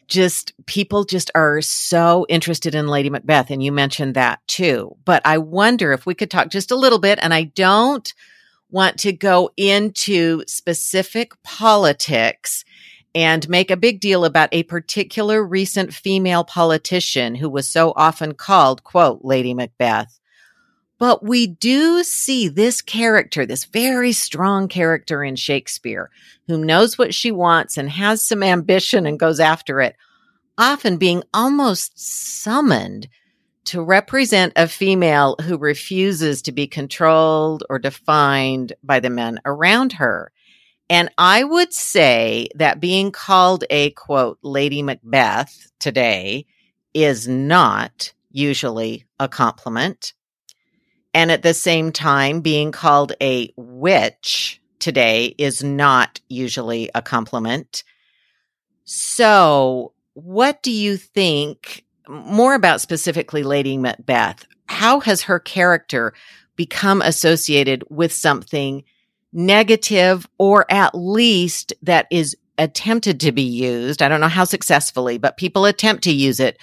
just 0.08 0.52
people 0.66 1.04
just 1.04 1.30
are 1.34 1.62
so 1.62 2.26
interested 2.28 2.74
in 2.74 2.86
Lady 2.86 3.08
Macbeth. 3.08 3.50
And 3.50 3.62
you 3.62 3.72
mentioned 3.72 4.14
that 4.14 4.40
too. 4.46 4.96
But 5.04 5.22
I 5.24 5.38
wonder 5.38 5.92
if 5.92 6.04
we 6.04 6.14
could 6.14 6.30
talk 6.30 6.50
just 6.50 6.70
a 6.70 6.76
little 6.76 6.98
bit. 6.98 7.18
And 7.22 7.32
I 7.32 7.44
don't 7.44 8.12
want 8.70 8.98
to 9.00 9.12
go 9.12 9.50
into 9.56 10.42
specific 10.46 11.32
politics 11.42 12.64
and 13.14 13.48
make 13.48 13.70
a 13.70 13.76
big 13.76 14.00
deal 14.00 14.24
about 14.24 14.48
a 14.52 14.62
particular 14.64 15.42
recent 15.44 15.94
female 15.94 16.44
politician 16.44 17.34
who 17.34 17.48
was 17.48 17.68
so 17.68 17.92
often 17.96 18.34
called, 18.34 18.84
quote, 18.84 19.20
Lady 19.22 19.54
Macbeth. 19.54 20.18
But 21.02 21.24
we 21.24 21.48
do 21.48 22.04
see 22.04 22.46
this 22.46 22.80
character, 22.80 23.44
this 23.44 23.64
very 23.64 24.12
strong 24.12 24.68
character 24.68 25.24
in 25.24 25.34
Shakespeare, 25.34 26.10
who 26.46 26.64
knows 26.64 26.96
what 26.96 27.12
she 27.12 27.32
wants 27.32 27.76
and 27.76 27.90
has 27.90 28.24
some 28.24 28.40
ambition 28.40 29.04
and 29.04 29.18
goes 29.18 29.40
after 29.40 29.80
it, 29.80 29.96
often 30.56 30.98
being 30.98 31.24
almost 31.34 31.98
summoned 31.98 33.08
to 33.64 33.82
represent 33.82 34.52
a 34.54 34.68
female 34.68 35.34
who 35.42 35.58
refuses 35.58 36.40
to 36.42 36.52
be 36.52 36.68
controlled 36.68 37.64
or 37.68 37.80
defined 37.80 38.72
by 38.84 39.00
the 39.00 39.10
men 39.10 39.40
around 39.44 39.94
her. 39.94 40.30
And 40.88 41.10
I 41.18 41.42
would 41.42 41.72
say 41.72 42.46
that 42.54 42.78
being 42.78 43.10
called 43.10 43.64
a 43.70 43.90
quote, 43.90 44.38
Lady 44.42 44.82
Macbeth 44.82 45.72
today 45.80 46.46
is 46.94 47.26
not 47.26 48.12
usually 48.30 49.04
a 49.18 49.26
compliment 49.26 50.12
and 51.14 51.30
at 51.30 51.42
the 51.42 51.54
same 51.54 51.92
time, 51.92 52.40
being 52.40 52.72
called 52.72 53.12
a 53.20 53.52
witch 53.56 54.60
today 54.78 55.34
is 55.38 55.62
not 55.62 56.20
usually 56.28 56.90
a 56.94 57.02
compliment. 57.02 57.84
So, 58.84 59.92
what 60.14 60.62
do 60.62 60.72
you 60.72 60.96
think 60.96 61.84
more 62.08 62.54
about 62.54 62.80
specifically 62.80 63.42
Lady 63.42 63.76
Macbeth? 63.76 64.46
How 64.66 65.00
has 65.00 65.22
her 65.22 65.38
character 65.38 66.14
become 66.56 67.02
associated 67.02 67.84
with 67.90 68.12
something 68.12 68.84
negative 69.32 70.26
or 70.38 70.70
at 70.70 70.94
least 70.94 71.72
that 71.82 72.06
is 72.10 72.36
attempted 72.58 73.20
to 73.20 73.32
be 73.32 73.42
used? 73.42 74.02
I 74.02 74.08
don't 74.08 74.20
know 74.20 74.28
how 74.28 74.44
successfully, 74.44 75.18
but 75.18 75.36
people 75.36 75.64
attempt 75.64 76.04
to 76.04 76.12
use 76.12 76.40
it 76.40 76.58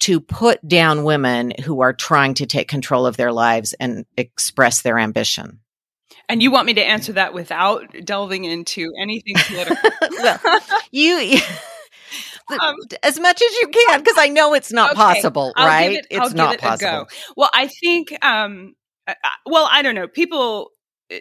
to 0.00 0.20
put 0.20 0.66
down 0.66 1.04
women 1.04 1.52
who 1.64 1.80
are 1.80 1.92
trying 1.92 2.34
to 2.34 2.46
take 2.46 2.68
control 2.68 3.06
of 3.06 3.16
their 3.16 3.32
lives 3.32 3.74
and 3.74 4.04
express 4.16 4.82
their 4.82 4.98
ambition. 4.98 5.60
And 6.28 6.42
you 6.42 6.50
want 6.50 6.66
me 6.66 6.74
to 6.74 6.82
answer 6.82 7.12
that 7.14 7.34
without 7.34 7.94
delving 8.04 8.44
into 8.44 8.90
anything 9.00 9.36
political? 9.36 9.76
well, 10.22 10.60
you 10.90 11.38
um, 12.60 12.76
as 13.02 13.18
much 13.18 13.42
as 13.42 13.52
you 13.58 13.68
can 13.68 14.00
because 14.00 14.18
I 14.18 14.28
know 14.28 14.54
it's 14.54 14.72
not 14.72 14.92
okay, 14.92 14.96
possible, 14.96 15.52
right? 15.56 15.98
It, 15.98 16.06
it's 16.10 16.34
not 16.34 16.54
it 16.54 16.60
possible. 16.60 17.08
Well, 17.36 17.50
I 17.52 17.68
think 17.68 18.16
um 18.24 18.74
well, 19.46 19.68
I 19.70 19.82
don't 19.82 19.94
know. 19.94 20.08
People 20.08 20.70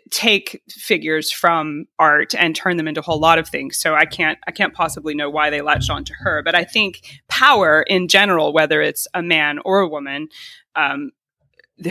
take 0.10 0.62
figures 0.70 1.32
from 1.32 1.86
art 2.00 2.34
and 2.36 2.56
turn 2.56 2.78
them 2.78 2.88
into 2.88 3.02
a 3.02 3.04
whole 3.04 3.20
lot 3.20 3.38
of 3.38 3.48
things. 3.48 3.78
So 3.78 3.94
I 3.94 4.06
can't 4.06 4.40
I 4.48 4.52
can't 4.52 4.74
possibly 4.74 5.14
know 5.14 5.30
why 5.30 5.50
they 5.50 5.62
latched 5.62 5.90
onto 5.90 6.14
her. 6.20 6.42
But 6.44 6.56
I 6.56 6.64
think 6.64 7.22
power 7.28 7.84
in 7.84 8.08
general, 8.08 8.54
whether 8.54 8.82
it's 8.82 9.08
a 9.14 9.22
man 9.22 9.60
or 9.64 9.80
a 9.80 9.88
woman, 9.88 10.30
um, 10.76 11.12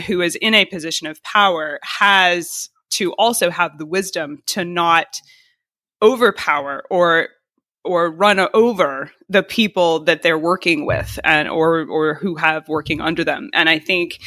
who 0.07 0.21
is 0.21 0.35
in 0.35 0.53
a 0.53 0.65
position 0.65 1.07
of 1.07 1.23
power, 1.23 1.79
has 1.83 2.69
to 2.91 3.13
also 3.13 3.49
have 3.49 3.77
the 3.77 3.85
wisdom 3.85 4.41
to 4.47 4.65
not 4.65 5.21
overpower 6.01 6.83
or 6.89 7.29
or 7.85 8.09
run 8.11 8.39
over 8.53 9.11
the 9.29 9.43
people 9.43 9.99
that 9.99 10.23
they're 10.23 10.39
working 10.39 10.85
with 10.85 11.19
and 11.23 11.47
or 11.47 11.85
or 11.85 12.15
who 12.15 12.35
have 12.35 12.67
working 12.67 12.99
under 12.99 13.23
them. 13.23 13.49
And 13.53 13.69
I 13.69 13.79
think 13.79 14.19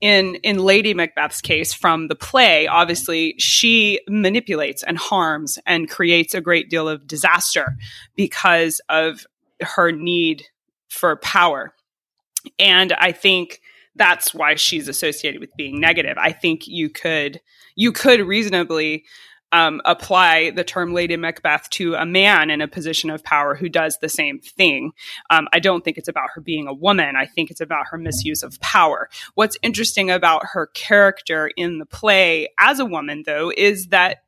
in 0.00 0.36
in 0.36 0.58
Lady 0.58 0.94
Macbeth's 0.94 1.40
case 1.40 1.72
from 1.72 2.08
the 2.08 2.14
play, 2.14 2.66
obviously 2.66 3.34
she 3.38 4.00
manipulates 4.08 4.82
and 4.82 4.98
harms 4.98 5.58
and 5.66 5.88
creates 5.88 6.34
a 6.34 6.40
great 6.40 6.68
deal 6.68 6.88
of 6.88 7.06
disaster 7.06 7.76
because 8.14 8.80
of 8.88 9.26
her 9.60 9.90
need 9.90 10.44
for 10.88 11.16
power. 11.16 11.74
And 12.58 12.92
I 12.92 13.12
think 13.12 13.60
that's 13.94 14.34
why 14.34 14.54
she's 14.54 14.88
associated 14.88 15.40
with 15.40 15.56
being 15.56 15.80
negative. 15.80 16.16
I 16.18 16.32
think 16.32 16.66
you 16.66 16.90
could 16.90 17.40
you 17.74 17.92
could 17.92 18.20
reasonably 18.20 19.04
um, 19.52 19.80
apply 19.84 20.50
the 20.50 20.64
term 20.64 20.92
Lady 20.92 21.16
Macbeth 21.16 21.68
to 21.70 21.94
a 21.94 22.04
man 22.04 22.50
in 22.50 22.60
a 22.60 22.68
position 22.68 23.10
of 23.10 23.22
power 23.22 23.54
who 23.54 23.68
does 23.68 23.98
the 23.98 24.08
same 24.08 24.40
thing. 24.40 24.92
Um, 25.30 25.48
I 25.52 25.60
don't 25.60 25.84
think 25.84 25.98
it's 25.98 26.08
about 26.08 26.30
her 26.34 26.40
being 26.40 26.66
a 26.66 26.74
woman. 26.74 27.16
I 27.16 27.26
think 27.26 27.50
it's 27.50 27.60
about 27.60 27.86
her 27.90 27.98
misuse 27.98 28.42
of 28.42 28.60
power. 28.60 29.08
What's 29.34 29.56
interesting 29.62 30.10
about 30.10 30.42
her 30.52 30.66
character 30.68 31.50
in 31.56 31.78
the 31.78 31.86
play 31.86 32.48
as 32.58 32.80
a 32.80 32.84
woman, 32.84 33.22
though, 33.26 33.52
is 33.56 33.88
that 33.88 34.18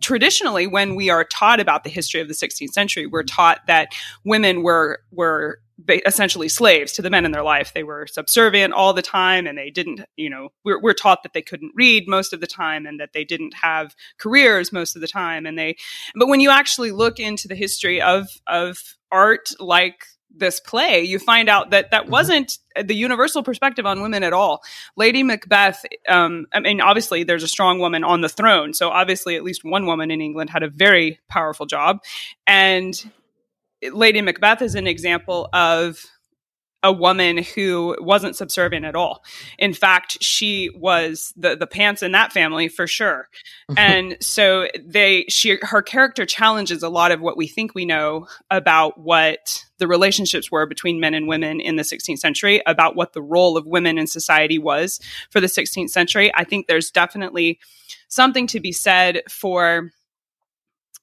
traditionally 0.00 0.66
when 0.66 0.94
we 0.94 1.10
are 1.10 1.24
taught 1.24 1.60
about 1.60 1.84
the 1.84 1.90
history 1.90 2.20
of 2.20 2.26
the 2.26 2.32
16th 2.32 2.70
century 2.70 3.06
we're 3.06 3.22
taught 3.22 3.60
that 3.66 3.88
women 4.24 4.62
were 4.62 5.00
were 5.10 5.60
essentially 5.88 6.48
slaves 6.48 6.92
to 6.92 7.02
the 7.02 7.10
men 7.10 7.24
in 7.24 7.32
their 7.32 7.42
life. 7.42 7.72
They 7.74 7.82
were 7.82 8.06
subservient 8.06 8.72
all 8.72 8.92
the 8.92 9.02
time 9.02 9.46
and 9.46 9.58
they 9.58 9.70
didn't, 9.70 10.02
you 10.16 10.30
know, 10.30 10.50
we're, 10.64 10.80
we're, 10.80 10.94
taught 10.94 11.24
that 11.24 11.32
they 11.32 11.42
couldn't 11.42 11.72
read 11.74 12.08
most 12.08 12.32
of 12.32 12.40
the 12.40 12.46
time 12.46 12.86
and 12.86 13.00
that 13.00 13.12
they 13.12 13.24
didn't 13.24 13.54
have 13.54 13.96
careers 14.16 14.72
most 14.72 14.94
of 14.94 15.02
the 15.02 15.08
time. 15.08 15.44
And 15.44 15.58
they, 15.58 15.76
but 16.14 16.28
when 16.28 16.38
you 16.38 16.50
actually 16.50 16.92
look 16.92 17.18
into 17.18 17.48
the 17.48 17.56
history 17.56 18.00
of, 18.00 18.28
of 18.46 18.78
art 19.10 19.50
like 19.58 20.06
this 20.30 20.60
play, 20.60 21.02
you 21.02 21.18
find 21.18 21.48
out 21.48 21.70
that 21.70 21.90
that 21.90 22.02
mm-hmm. 22.02 22.12
wasn't 22.12 22.58
the 22.82 22.94
universal 22.94 23.42
perspective 23.42 23.84
on 23.84 24.00
women 24.00 24.22
at 24.22 24.32
all. 24.32 24.62
Lady 24.96 25.24
Macbeth, 25.24 25.84
um, 26.08 26.46
I 26.52 26.60
mean, 26.60 26.80
obviously 26.80 27.24
there's 27.24 27.42
a 27.42 27.48
strong 27.48 27.80
woman 27.80 28.04
on 28.04 28.20
the 28.20 28.28
throne. 28.28 28.72
So 28.74 28.90
obviously 28.90 29.34
at 29.34 29.42
least 29.42 29.64
one 29.64 29.86
woman 29.86 30.12
in 30.12 30.20
England 30.20 30.50
had 30.50 30.62
a 30.62 30.68
very 30.68 31.18
powerful 31.28 31.66
job. 31.66 31.98
And 32.46 32.94
Lady 33.92 34.20
Macbeth 34.20 34.62
is 34.62 34.74
an 34.74 34.86
example 34.86 35.48
of 35.52 36.04
a 36.84 36.92
woman 36.92 37.38
who 37.38 37.96
wasn't 37.98 38.36
subservient 38.36 38.84
at 38.84 38.94
all. 38.94 39.24
In 39.58 39.72
fact, 39.72 40.18
she 40.20 40.70
was 40.76 41.32
the 41.34 41.56
the 41.56 41.66
pants 41.66 42.02
in 42.02 42.12
that 42.12 42.30
family 42.30 42.68
for 42.68 42.86
sure. 42.86 43.28
and 43.76 44.18
so 44.20 44.68
they 44.84 45.24
she 45.28 45.58
her 45.62 45.80
character 45.80 46.26
challenges 46.26 46.82
a 46.82 46.90
lot 46.90 47.10
of 47.10 47.22
what 47.22 47.38
we 47.38 47.48
think 47.48 47.74
we 47.74 47.86
know 47.86 48.26
about 48.50 49.00
what 49.00 49.64
the 49.78 49.88
relationships 49.88 50.52
were 50.52 50.66
between 50.66 51.00
men 51.00 51.14
and 51.14 51.26
women 51.26 51.58
in 51.58 51.76
the 51.76 51.82
16th 51.82 52.18
century, 52.18 52.62
about 52.66 52.94
what 52.94 53.14
the 53.14 53.22
role 53.22 53.56
of 53.56 53.66
women 53.66 53.98
in 53.98 54.06
society 54.06 54.58
was 54.58 55.00
for 55.30 55.40
the 55.40 55.46
16th 55.46 55.90
century. 55.90 56.30
I 56.34 56.44
think 56.44 56.66
there's 56.66 56.90
definitely 56.90 57.58
something 58.08 58.46
to 58.48 58.60
be 58.60 58.72
said 58.72 59.22
for 59.28 59.90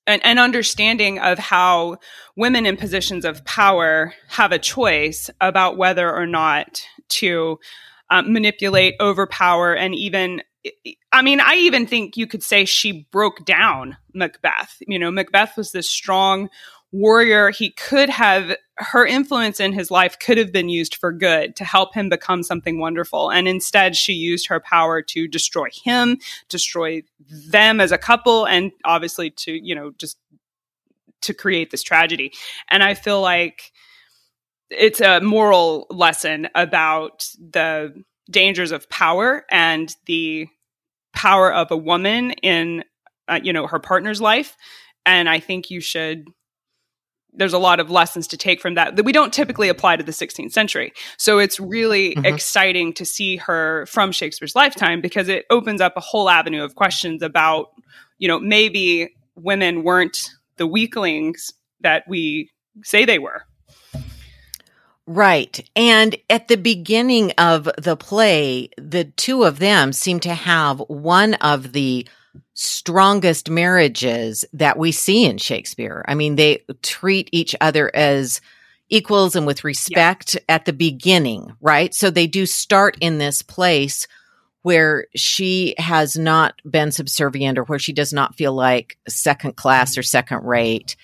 an, 0.08 0.20
an, 0.24 0.40
understanding 0.40 1.20
of 1.20 1.38
how 1.38 1.98
women 2.36 2.66
in 2.66 2.78
positions 2.78 3.24
of 3.26 3.46
power 3.46 4.14
have 4.30 4.52
a 4.52 4.60
choice 4.60 5.30
about 5.40 5.78
whether 5.78 6.12
or 6.12 6.26
not 6.26 6.82
to 7.10 7.60
um, 8.10 8.34
manipulate, 8.34 8.96
overpower, 9.00 9.74
and 9.74 9.96
even 9.96 10.42
I 11.12 11.22
mean, 11.22 11.40
I 11.40 11.56
even 11.56 11.88
think 11.88 12.18
you 12.18 12.28
could 12.28 12.44
say 12.44 12.66
she 12.66 13.08
broke 13.12 13.46
down 13.46 13.98
Macbeth. 14.14 14.78
You 14.88 15.00
know, 15.00 15.12
Macbeth 15.12 15.58
was 15.58 15.72
this 15.72 15.90
strong 15.90 16.50
warrior. 16.92 17.50
He 17.50 17.72
could 17.72 18.10
have, 18.10 18.56
her 18.82 19.06
influence 19.06 19.60
in 19.60 19.74
his 19.74 19.92
life 19.92 20.18
could 20.18 20.38
have 20.38 20.52
been 20.52 20.68
used 20.68 20.96
for 20.96 21.12
good 21.12 21.56
to 21.56 21.64
help 21.64 21.94
him 21.94 22.10
become 22.10 22.42
something 22.42 22.80
wonderful. 22.80 23.30
And 23.30 23.48
instead, 23.48 23.96
she 23.96 24.14
used 24.14 24.48
her 24.48 24.60
power 24.60 25.02
to 25.04 25.28
destroy 25.28 25.68
him, 25.72 26.18
destroy 26.50 27.04
them 27.30 27.80
as 27.80 27.92
a 27.92 27.98
couple, 27.98 28.46
and 28.46 28.72
obviously 28.84 29.30
to, 29.30 29.52
you 29.52 29.76
know, 29.76 29.92
just 29.98 30.18
to 31.22 31.34
create 31.34 31.70
this 31.70 31.84
tragedy. 31.84 32.34
And 32.70 32.82
I 32.82 32.96
feel 32.96 33.22
like 33.22 33.72
it's 34.72 35.02
a 35.02 35.22
moral 35.22 35.86
lesson 35.92 36.50
about 36.56 37.28
the 37.38 37.94
dangers 38.32 38.72
of 38.72 38.90
power 38.90 39.46
and 39.52 39.96
the 40.08 40.48
power 41.14 41.54
of 41.54 41.70
a 41.70 41.78
woman 41.78 42.32
in, 42.42 42.84
uh, 43.28 43.40
you 43.44 43.54
know, 43.54 43.68
her 43.68 43.80
partner's 43.80 44.22
life. 44.22 44.58
And 45.06 45.30
I 45.30 45.40
think 45.40 45.70
you 45.70 45.82
should 45.82 46.26
there's 47.34 47.54
a 47.54 47.60
lot 47.60 47.80
of 47.80 47.90
lessons 47.90 48.28
to 48.28 48.38
take 48.38 48.62
from 48.62 48.76
that 48.76 48.96
that 48.96 49.04
we 49.04 49.12
don't 49.12 49.34
typically 49.34 49.70
apply 49.70 49.96
to 49.96 50.04
the 50.04 50.12
16th 50.12 50.52
century. 50.52 50.94
So 51.18 51.40
it's 51.40 51.60
really 51.60 52.16
mm-hmm. 52.16 52.26
exciting 52.26 52.94
to 52.94 53.06
see 53.06 53.38
her 53.38 53.86
from 53.86 54.12
Shakespeare's 54.12 54.56
lifetime 54.56 55.02
because 55.02 55.28
it 55.28 55.46
opens 55.50 55.82
up 55.82 55.94
a 55.96 56.02
whole 56.02 56.30
avenue 56.30 56.64
of 56.64 56.76
questions 56.76 57.22
about, 57.22 57.72
you 58.18 58.28
know, 58.28 58.40
maybe 58.40 59.16
women 59.36 59.84
weren't 59.84 60.30
the 60.58 60.68
weaklings 60.68 61.54
that 61.82 62.04
we 62.08 62.50
say 62.84 63.06
they 63.06 63.20
were. 63.20 63.44
Right. 65.08 65.68
And 65.76 66.16
at 66.30 66.48
the 66.48 66.58
beginning 66.58 67.32
of 67.32 67.68
the 67.78 67.98
play, 67.98 68.70
the 68.78 69.06
two 69.06 69.44
of 69.44 69.60
them 69.60 69.94
seem 69.94 70.20
to 70.22 70.34
have 70.34 70.80
one 70.88 71.34
of 71.36 71.74
the 71.74 72.08
strongest 72.54 73.50
marriages 73.50 74.46
that 74.54 74.78
we 74.78 74.92
see 74.92 75.26
in 75.26 75.38
Shakespeare. 75.38 76.04
I 76.08 76.16
mean, 76.16 76.36
they 76.36 76.64
treat 76.82 77.30
each 77.32 77.56
other 77.62 77.94
as 77.96 78.42
equals 78.90 79.36
and 79.36 79.48
with 79.48 79.64
respect 79.64 80.36
yeah. 80.36 80.42
at 80.50 80.66
the 80.66 80.74
beginning, 80.74 81.54
right? 81.62 81.94
So 81.94 82.10
they 82.10 82.28
do 82.28 82.46
start 82.46 82.98
in 83.00 83.18
this 83.18 83.42
place 83.42 84.08
where 84.64 85.08
she 85.16 85.74
has 85.78 86.18
not 86.18 86.62
been 86.70 86.92
subservient 86.92 87.58
or 87.58 87.64
where 87.64 87.80
she 87.80 87.94
does 87.94 88.14
not 88.14 88.36
feel 88.36 88.54
like 88.54 88.98
second 89.08 89.56
class 89.56 89.98
or 89.98 90.04
second 90.04 90.44
rate. 90.44 90.96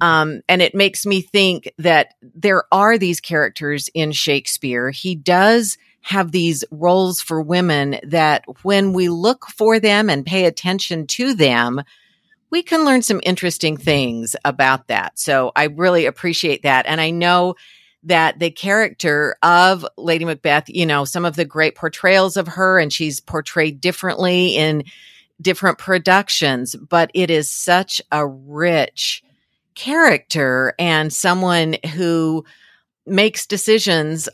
Um, 0.00 0.40
and 0.48 0.62
it 0.62 0.74
makes 0.74 1.04
me 1.04 1.20
think 1.20 1.72
that 1.78 2.14
there 2.22 2.64
are 2.72 2.96
these 2.96 3.20
characters 3.20 3.88
in 3.92 4.12
Shakespeare. 4.12 4.90
He 4.90 5.14
does 5.14 5.78
have 6.06 6.30
these 6.30 6.62
roles 6.70 7.20
for 7.20 7.42
women 7.42 7.98
that 8.04 8.44
when 8.62 8.92
we 8.92 9.08
look 9.08 9.46
for 9.46 9.80
them 9.80 10.08
and 10.08 10.24
pay 10.24 10.44
attention 10.44 11.04
to 11.04 11.34
them, 11.34 11.82
we 12.48 12.62
can 12.62 12.84
learn 12.84 13.02
some 13.02 13.20
interesting 13.24 13.76
things 13.76 14.36
about 14.44 14.86
that. 14.86 15.18
So 15.18 15.50
I 15.56 15.64
really 15.64 16.06
appreciate 16.06 16.62
that. 16.62 16.86
And 16.86 17.00
I 17.00 17.10
know 17.10 17.56
that 18.04 18.38
the 18.38 18.52
character 18.52 19.36
of 19.42 19.84
Lady 19.96 20.24
Macbeth, 20.24 20.68
you 20.68 20.86
know, 20.86 21.04
some 21.04 21.24
of 21.24 21.34
the 21.34 21.44
great 21.44 21.74
portrayals 21.74 22.36
of 22.36 22.46
her, 22.46 22.78
and 22.78 22.92
she's 22.92 23.18
portrayed 23.18 23.80
differently 23.80 24.54
in 24.54 24.84
different 25.40 25.78
productions, 25.78 26.76
but 26.76 27.10
it 27.14 27.32
is 27.32 27.50
such 27.50 28.00
a 28.12 28.24
rich 28.24 29.24
character 29.74 30.72
and 30.78 31.12
someone 31.12 31.74
who 31.96 32.44
makes 33.06 33.44
decisions 33.44 34.28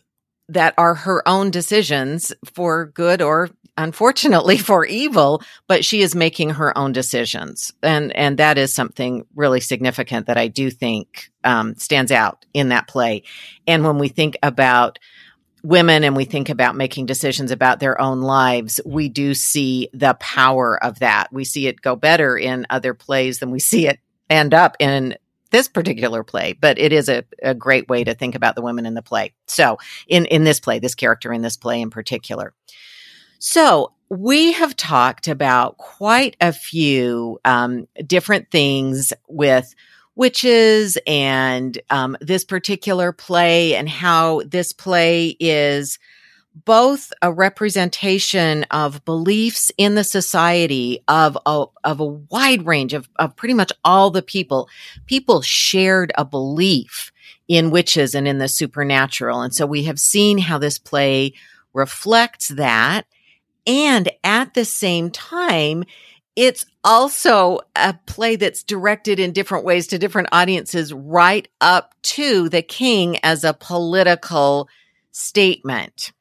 that 0.53 0.75
are 0.79 0.95
her 0.95 1.27
own 1.27 1.51
decisions 1.51 2.33
for 2.55 2.87
good 2.87 3.23
or 3.23 3.51
unfortunately 3.77 4.59
for 4.59 4.85
evil, 4.85 5.43
but 5.67 5.85
she 5.85 6.03
is 6.03 6.15
making 6.15 6.51
her 6.51 6.77
own 6.77 6.93
decisions. 6.93 7.73
And, 7.83 8.15
and 8.17 8.39
that 8.39 8.59
is 8.59 8.73
something 8.73 9.27
really 9.35 9.61
significant 9.61 10.27
that 10.27 10.39
I 10.39 10.49
do 10.49 10.71
think, 10.71 11.31
um, 11.45 11.75
stands 11.77 12.13
out 12.13 12.45
in 12.53 12.69
that 12.69 12.89
play. 12.89 13.23
And 13.67 13.85
when 13.85 13.99
we 13.99 14.09
think 14.09 14.37
about 14.43 14.99
women 15.63 16.03
and 16.05 16.17
we 16.17 16.25
think 16.25 16.49
about 16.49 16.77
making 16.77 17.07
decisions 17.07 17.51
about 17.51 17.81
their 17.81 18.01
own 18.01 18.21
lives, 18.21 18.81
we 18.85 19.09
do 19.09 19.33
see 19.33 19.89
the 19.93 20.15
power 20.15 20.83
of 20.83 20.99
that. 20.99 21.33
We 21.33 21.45
see 21.45 21.67
it 21.67 21.81
go 21.81 21.97
better 21.97 22.37
in 22.37 22.67
other 22.69 22.95
plays 22.95 23.39
than 23.39 23.51
we 23.51 23.61
see 23.61 23.87
it 23.87 24.01
end 24.29 24.55
up 24.55 24.77
in 24.81 25.15
this 25.53 25.69
particular 25.69 26.25
play, 26.25 26.55
but 26.55 26.79
it 26.79 26.93
is 26.93 27.09
a, 27.09 27.25
a 27.43 27.55
great 27.55 27.89
way 27.89 28.03
to 28.03 28.15
think 28.15 28.35
about 28.35 28.57
the 28.57 28.63
women 28.63 28.87
in 28.87 28.95
the 28.95 29.03
play. 29.03 29.33
So 29.47 29.79
in, 30.09 30.27
in 30.27 30.45
this 30.45 30.59
play, 30.59 30.81
this 30.81 30.97
character 30.97 31.33
in 31.33 31.43
this 31.43 31.57
play 31.57 31.81
in 31.81 31.91
particular. 31.91 32.55
So 33.39 33.93
we 34.09 34.53
have 34.53 34.77
talked 34.77 35.29
about 35.29 35.79
quite 35.79 36.37
a 36.41 36.53
few 36.53 37.39
um, 37.45 37.87
different 38.07 38.51
things 38.51 39.13
with 39.29 39.75
witches 40.15 40.99
and 41.07 41.79
um, 41.91 42.17
this 42.21 42.45
particular 42.45 43.13
play 43.13 43.75
and 43.75 43.89
how 43.89 44.43
this 44.47 44.73
play 44.73 45.37
is 45.41 45.99
both 46.55 47.13
a 47.23 47.33
representation 47.33 48.65
of 48.65 49.05
beliefs 49.05 49.73
in 49.79 49.95
the 49.95 50.05
society 50.05 51.03
of 51.09 51.37
a, 51.47 51.65
of 51.85 52.01
a 52.01 52.05
wide 52.05 52.67
range 52.67 52.93
of, 52.93 53.09
of 53.17 53.37
pretty 53.37 53.55
much 53.55 53.73
all 53.85 54.11
the 54.11 54.23
people. 54.23 54.69
People 55.07 55.43
shared 55.43 56.13
a 56.17 56.25
belief 56.25 57.13
in 57.49 57.71
witches 57.71 58.15
and 58.15 58.29
in 58.29 58.39
the 58.39 58.49
supernatural. 58.49 59.43
And 59.43 59.55
so 59.55 59.67
we 59.67 59.85
have 59.85 59.99
seen 59.99 60.39
how 60.39 60.59
this 60.59 60.79
play 60.79 61.35
reflects 61.73 62.49
that. 62.49 63.07
And 63.67 64.11
at 64.25 64.55
the 64.55 64.65
same 64.65 65.11
time, 65.11 65.85
it's 66.35 66.65
also 66.83 67.61
a 67.77 67.95
play 68.07 68.37
that's 68.37 68.63
directed 68.63 69.21
in 69.21 69.33
different 69.33 69.65
ways 69.65 69.87
to 69.89 69.99
different 69.99 70.29
audiences, 70.33 70.93
right 70.93 71.47
up 71.61 71.95
to 72.03 72.49
the 72.49 72.63
king 72.63 73.19
as 73.23 73.45
a 73.45 73.55
political 73.55 74.69
statement. 75.11 76.13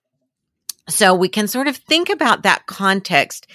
So 0.91 1.15
we 1.15 1.29
can 1.29 1.47
sort 1.47 1.67
of 1.67 1.77
think 1.77 2.09
about 2.09 2.43
that 2.43 2.65
context 2.67 3.47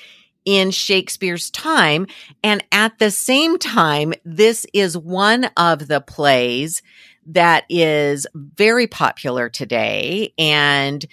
in 0.45 0.71
Shakespeare's 0.71 1.51
time. 1.51 2.07
And 2.43 2.65
at 2.73 2.99
the 2.99 3.11
same 3.11 3.59
time, 3.59 4.15
this 4.25 4.67
is 4.73 4.97
one 4.97 5.51
of 5.57 5.89
the 5.89 6.01
plays 6.01 6.83
that 7.27 7.65
is 7.69 8.27
very 8.35 8.87
popular 8.87 9.49
today 9.49 10.33
and 10.39 11.05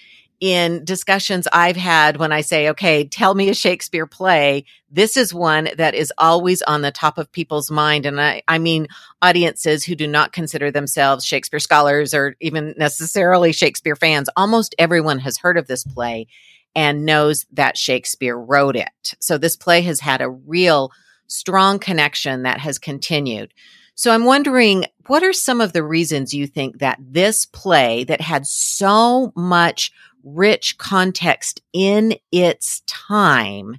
in 0.43 0.83
discussions 0.83 1.47
I've 1.53 1.77
had 1.77 2.17
when 2.17 2.33
I 2.33 2.41
say, 2.41 2.67
okay, 2.71 3.05
tell 3.07 3.33
me 3.33 3.47
a 3.47 3.53
Shakespeare 3.53 4.05
play, 4.05 4.65
this 4.91 5.15
is 5.15 5.33
one 5.33 5.69
that 5.77 5.95
is 5.95 6.11
always 6.17 6.61
on 6.63 6.81
the 6.81 6.91
top 6.91 7.17
of 7.17 7.31
people's 7.31 7.71
mind. 7.71 8.05
And 8.05 8.19
I, 8.19 8.41
I 8.45 8.57
mean, 8.57 8.89
audiences 9.21 9.85
who 9.85 9.95
do 9.95 10.05
not 10.05 10.33
consider 10.33 10.69
themselves 10.69 11.23
Shakespeare 11.23 11.61
scholars 11.61 12.13
or 12.13 12.35
even 12.41 12.75
necessarily 12.77 13.53
Shakespeare 13.53 13.95
fans. 13.95 14.27
Almost 14.35 14.75
everyone 14.77 15.19
has 15.19 15.37
heard 15.37 15.57
of 15.57 15.67
this 15.67 15.85
play 15.85 16.27
and 16.75 17.05
knows 17.05 17.45
that 17.53 17.77
Shakespeare 17.77 18.37
wrote 18.37 18.75
it. 18.75 19.13
So 19.21 19.37
this 19.37 19.55
play 19.55 19.79
has 19.83 20.01
had 20.01 20.19
a 20.19 20.29
real 20.29 20.91
strong 21.27 21.79
connection 21.79 22.43
that 22.43 22.59
has 22.59 22.77
continued. 22.79 23.53
So 23.95 24.11
I'm 24.11 24.25
wondering, 24.25 24.87
what 25.07 25.23
are 25.23 25.31
some 25.31 25.61
of 25.61 25.71
the 25.71 25.83
reasons 25.83 26.33
you 26.33 26.47
think 26.47 26.79
that 26.79 26.97
this 26.99 27.45
play 27.45 28.03
that 28.05 28.19
had 28.19 28.45
so 28.45 29.31
much 29.37 29.91
rich 30.23 30.77
context 30.77 31.61
in 31.73 32.15
its 32.31 32.81
time 32.87 33.77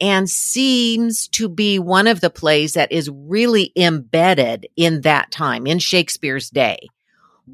and 0.00 0.30
seems 0.30 1.26
to 1.28 1.48
be 1.48 1.78
one 1.78 2.06
of 2.06 2.20
the 2.20 2.30
plays 2.30 2.74
that 2.74 2.92
is 2.92 3.10
really 3.12 3.72
embedded 3.76 4.68
in 4.76 5.00
that 5.00 5.30
time, 5.30 5.66
in 5.66 5.78
Shakespeare's 5.78 6.50
day. 6.50 6.88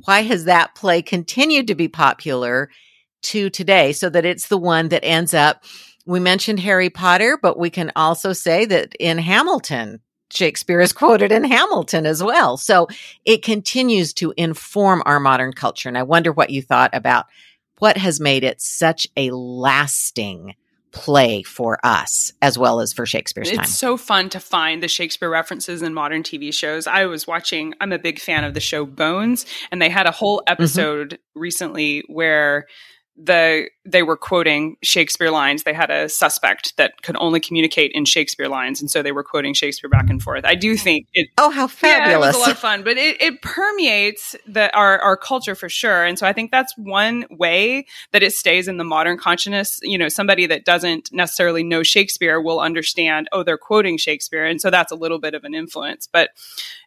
Why 0.04 0.22
has 0.22 0.44
that 0.44 0.74
play 0.74 1.02
continued 1.02 1.68
to 1.68 1.74
be 1.74 1.88
popular 1.88 2.70
to 3.22 3.48
today 3.48 3.92
so 3.92 4.10
that 4.10 4.26
it's 4.26 4.48
the 4.48 4.58
one 4.58 4.88
that 4.88 5.04
ends 5.04 5.32
up? 5.32 5.64
We 6.04 6.20
mentioned 6.20 6.60
Harry 6.60 6.90
Potter, 6.90 7.38
but 7.40 7.58
we 7.58 7.70
can 7.70 7.92
also 7.96 8.34
say 8.34 8.66
that 8.66 8.94
in 9.00 9.16
Hamilton, 9.16 10.00
Shakespeare 10.30 10.80
is 10.80 10.92
quoted 10.92 11.32
in 11.32 11.44
Hamilton 11.44 12.04
as 12.04 12.22
well. 12.22 12.58
So 12.58 12.88
it 13.24 13.42
continues 13.42 14.12
to 14.14 14.34
inform 14.36 15.02
our 15.06 15.20
modern 15.20 15.52
culture. 15.52 15.88
And 15.88 15.96
I 15.96 16.02
wonder 16.02 16.32
what 16.32 16.50
you 16.50 16.60
thought 16.60 16.90
about 16.92 17.26
what 17.84 17.98
has 17.98 18.18
made 18.18 18.44
it 18.44 18.62
such 18.62 19.06
a 19.14 19.30
lasting 19.30 20.54
play 20.90 21.42
for 21.42 21.78
us 21.84 22.32
as 22.40 22.56
well 22.56 22.80
as 22.80 22.94
for 22.94 23.04
Shakespeare's 23.04 23.50
time. 23.50 23.60
It's 23.60 23.74
so 23.74 23.98
fun 23.98 24.30
to 24.30 24.40
find 24.40 24.82
the 24.82 24.88
Shakespeare 24.88 25.28
references 25.28 25.82
in 25.82 25.92
modern 25.92 26.22
TV 26.22 26.50
shows. 26.54 26.86
I 26.86 27.04
was 27.04 27.26
watching, 27.26 27.74
I'm 27.82 27.92
a 27.92 27.98
big 27.98 28.18
fan 28.18 28.42
of 28.42 28.54
the 28.54 28.60
show 28.60 28.86
Bones, 28.86 29.44
and 29.70 29.82
they 29.82 29.90
had 29.90 30.06
a 30.06 30.12
whole 30.12 30.38
mm-hmm. 30.38 30.52
episode 30.52 31.10
mm-hmm. 31.10 31.38
recently 31.38 32.04
where 32.06 32.68
the 33.16 33.68
they 33.86 34.02
were 34.02 34.16
quoting 34.16 34.76
Shakespeare 34.82 35.30
lines. 35.30 35.62
They 35.62 35.72
had 35.72 35.90
a 35.90 36.08
suspect 36.08 36.76
that 36.78 37.02
could 37.02 37.16
only 37.20 37.38
communicate 37.38 37.92
in 37.92 38.04
Shakespeare 38.04 38.48
lines, 38.48 38.80
and 38.80 38.90
so 38.90 39.02
they 39.02 39.12
were 39.12 39.22
quoting 39.22 39.54
Shakespeare 39.54 39.88
back 39.88 40.10
and 40.10 40.20
forth. 40.20 40.44
I 40.44 40.54
do 40.56 40.76
think 40.76 41.06
it. 41.12 41.28
Oh, 41.38 41.50
how 41.50 41.68
fabulous! 41.68 42.08
Yeah, 42.08 42.16
it 42.16 42.18
was 42.18 42.36
a 42.36 42.38
lot 42.38 42.50
of 42.50 42.58
fun, 42.58 42.82
but 42.82 42.96
it, 42.96 43.20
it 43.22 43.40
permeates 43.42 44.34
the 44.46 44.74
our 44.76 44.98
our 45.00 45.16
culture 45.16 45.54
for 45.54 45.68
sure. 45.68 46.04
And 46.04 46.18
so 46.18 46.26
I 46.26 46.32
think 46.32 46.50
that's 46.50 46.76
one 46.76 47.26
way 47.30 47.86
that 48.10 48.22
it 48.24 48.32
stays 48.32 48.66
in 48.66 48.78
the 48.78 48.84
modern 48.84 49.16
consciousness. 49.16 49.78
You 49.82 49.98
know, 49.98 50.08
somebody 50.08 50.46
that 50.46 50.64
doesn't 50.64 51.12
necessarily 51.12 51.62
know 51.62 51.84
Shakespeare 51.84 52.40
will 52.40 52.58
understand. 52.58 53.28
Oh, 53.30 53.44
they're 53.44 53.58
quoting 53.58 53.96
Shakespeare, 53.96 54.44
and 54.44 54.60
so 54.60 54.70
that's 54.70 54.90
a 54.90 54.96
little 54.96 55.20
bit 55.20 55.34
of 55.34 55.44
an 55.44 55.54
influence. 55.54 56.08
But 56.10 56.30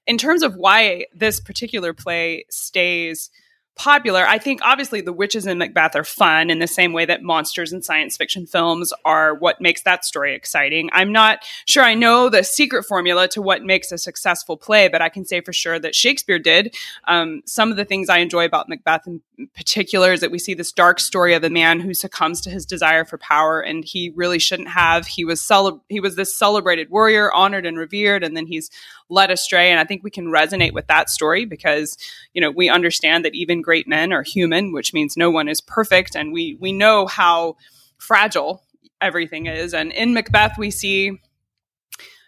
in 0.05 0.17
terms 0.17 0.43
of 0.43 0.55
why 0.55 1.05
this 1.13 1.39
particular 1.39 1.93
play 1.93 2.45
stays 2.49 3.29
popular. 3.77 4.25
I 4.27 4.37
think 4.37 4.61
obviously 4.63 5.01
the 5.01 5.13
witches 5.13 5.45
in 5.45 5.57
Macbeth 5.57 5.95
are 5.95 6.03
fun 6.03 6.49
in 6.49 6.59
the 6.59 6.67
same 6.67 6.93
way 6.93 7.05
that 7.05 7.23
monsters 7.23 7.71
and 7.71 7.83
science 7.83 8.17
fiction 8.17 8.45
films 8.45 8.93
are 9.05 9.35
what 9.35 9.61
makes 9.61 9.83
that 9.83 10.05
story 10.05 10.35
exciting. 10.35 10.89
I'm 10.93 11.11
not 11.11 11.39
sure 11.65 11.83
I 11.83 11.93
know 11.93 12.29
the 12.29 12.43
secret 12.43 12.83
formula 12.83 13.27
to 13.29 13.41
what 13.41 13.63
makes 13.63 13.91
a 13.91 13.97
successful 13.97 14.57
play, 14.57 14.87
but 14.87 15.01
I 15.01 15.09
can 15.09 15.25
say 15.25 15.41
for 15.41 15.53
sure 15.53 15.79
that 15.79 15.95
Shakespeare 15.95 16.39
did. 16.39 16.75
Um, 17.07 17.41
some 17.45 17.71
of 17.71 17.77
the 17.77 17.85
things 17.85 18.09
I 18.09 18.17
enjoy 18.17 18.45
about 18.45 18.69
Macbeth 18.69 19.07
in 19.07 19.21
particular 19.55 20.11
is 20.11 20.21
that 20.21 20.31
we 20.31 20.39
see 20.39 20.53
this 20.53 20.71
dark 20.71 20.99
story 20.99 21.33
of 21.33 21.43
a 21.43 21.49
man 21.49 21.79
who 21.79 21.93
succumbs 21.93 22.41
to 22.41 22.49
his 22.49 22.65
desire 22.65 23.05
for 23.05 23.17
power, 23.17 23.61
and 23.61 23.85
he 23.85 24.11
really 24.15 24.39
shouldn't 24.39 24.69
have. 24.69 25.05
He 25.05 25.23
was 25.23 25.41
cele- 25.41 25.83
he 25.89 25.99
was 25.99 26.15
this 26.15 26.35
celebrated 26.35 26.89
warrior, 26.89 27.31
honored 27.31 27.65
and 27.65 27.77
revered, 27.77 28.23
and 28.23 28.35
then 28.35 28.47
he's 28.47 28.69
led 29.09 29.31
astray. 29.31 29.71
And 29.71 29.79
I 29.79 29.83
think 29.83 30.03
we 30.03 30.11
can 30.11 30.27
resonate 30.27 30.73
with 30.73 30.87
that 30.87 31.09
story 31.09 31.45
because 31.45 31.97
you 32.33 32.41
know 32.41 32.51
we 32.51 32.69
understand 32.69 33.25
that 33.25 33.35
even 33.35 33.61
great 33.61 33.87
men 33.87 34.13
are 34.13 34.23
human, 34.23 34.73
which 34.73 34.93
means 34.93 35.17
no 35.17 35.31
one 35.31 35.47
is 35.47 35.61
perfect. 35.61 36.15
And 36.15 36.33
we, 36.33 36.57
we 36.59 36.71
know 36.71 37.07
how 37.07 37.57
fragile 37.97 38.63
everything 39.01 39.45
is. 39.45 39.73
And 39.73 39.91
in 39.91 40.13
Macbeth, 40.13 40.57
we 40.57 40.71
see 40.71 41.19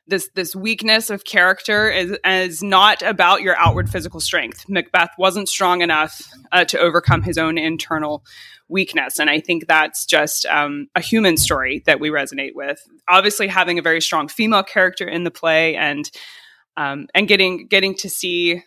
this 0.10 0.30
this 0.34 0.56
weakness 0.56 1.10
of 1.10 1.24
character 1.24 1.90
is, 1.90 2.18
is 2.26 2.64
not 2.64 3.02
about 3.02 3.42
your 3.42 3.56
outward 3.58 3.90
physical 3.90 4.20
strength. 4.20 4.66
Macbeth 4.68 5.12
wasn't 5.18 5.48
strong 5.48 5.82
enough 5.82 6.22
uh, 6.52 6.66
to 6.66 6.80
overcome 6.80 7.22
his 7.22 7.38
own 7.38 7.58
internal 7.58 8.24
weakness, 8.68 9.20
and 9.20 9.30
I 9.30 9.40
think 9.40 9.68
that's 9.68 10.06
just 10.06 10.46
um, 10.48 10.88
a 10.96 11.02
human 11.02 11.38
story 11.38 11.84
that 11.86 12.00
we 12.00 12.10
resonate 12.10 12.56
with. 12.56 12.82
Obviously, 13.08 13.48
having 13.48 13.80
a 13.80 13.84
very 13.84 14.02
strong 14.02 14.28
female 14.28 14.64
character 14.64 15.08
in 15.08 15.24
the 15.24 15.32
play, 15.32 15.76
and 15.76 16.10
um, 16.78 17.08
and 17.14 17.28
getting 17.28 17.68
getting 17.68 17.96
to 17.96 18.10
see 18.10 18.64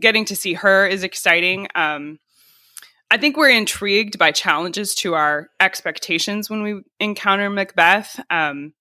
getting 0.00 0.24
to 0.26 0.36
see 0.36 0.54
her 0.54 0.86
is 0.86 1.02
exciting. 1.02 1.68
Um, 1.74 2.18
I 3.10 3.18
think 3.18 3.36
we're 3.36 3.50
intrigued 3.50 4.18
by 4.18 4.32
challenges 4.32 4.94
to 4.96 5.14
our 5.14 5.48
expectations 5.60 6.50
when 6.50 6.62
we 6.62 6.82
encounter 6.98 7.48
Macbeth. 7.48 8.20
Um, 8.30 8.72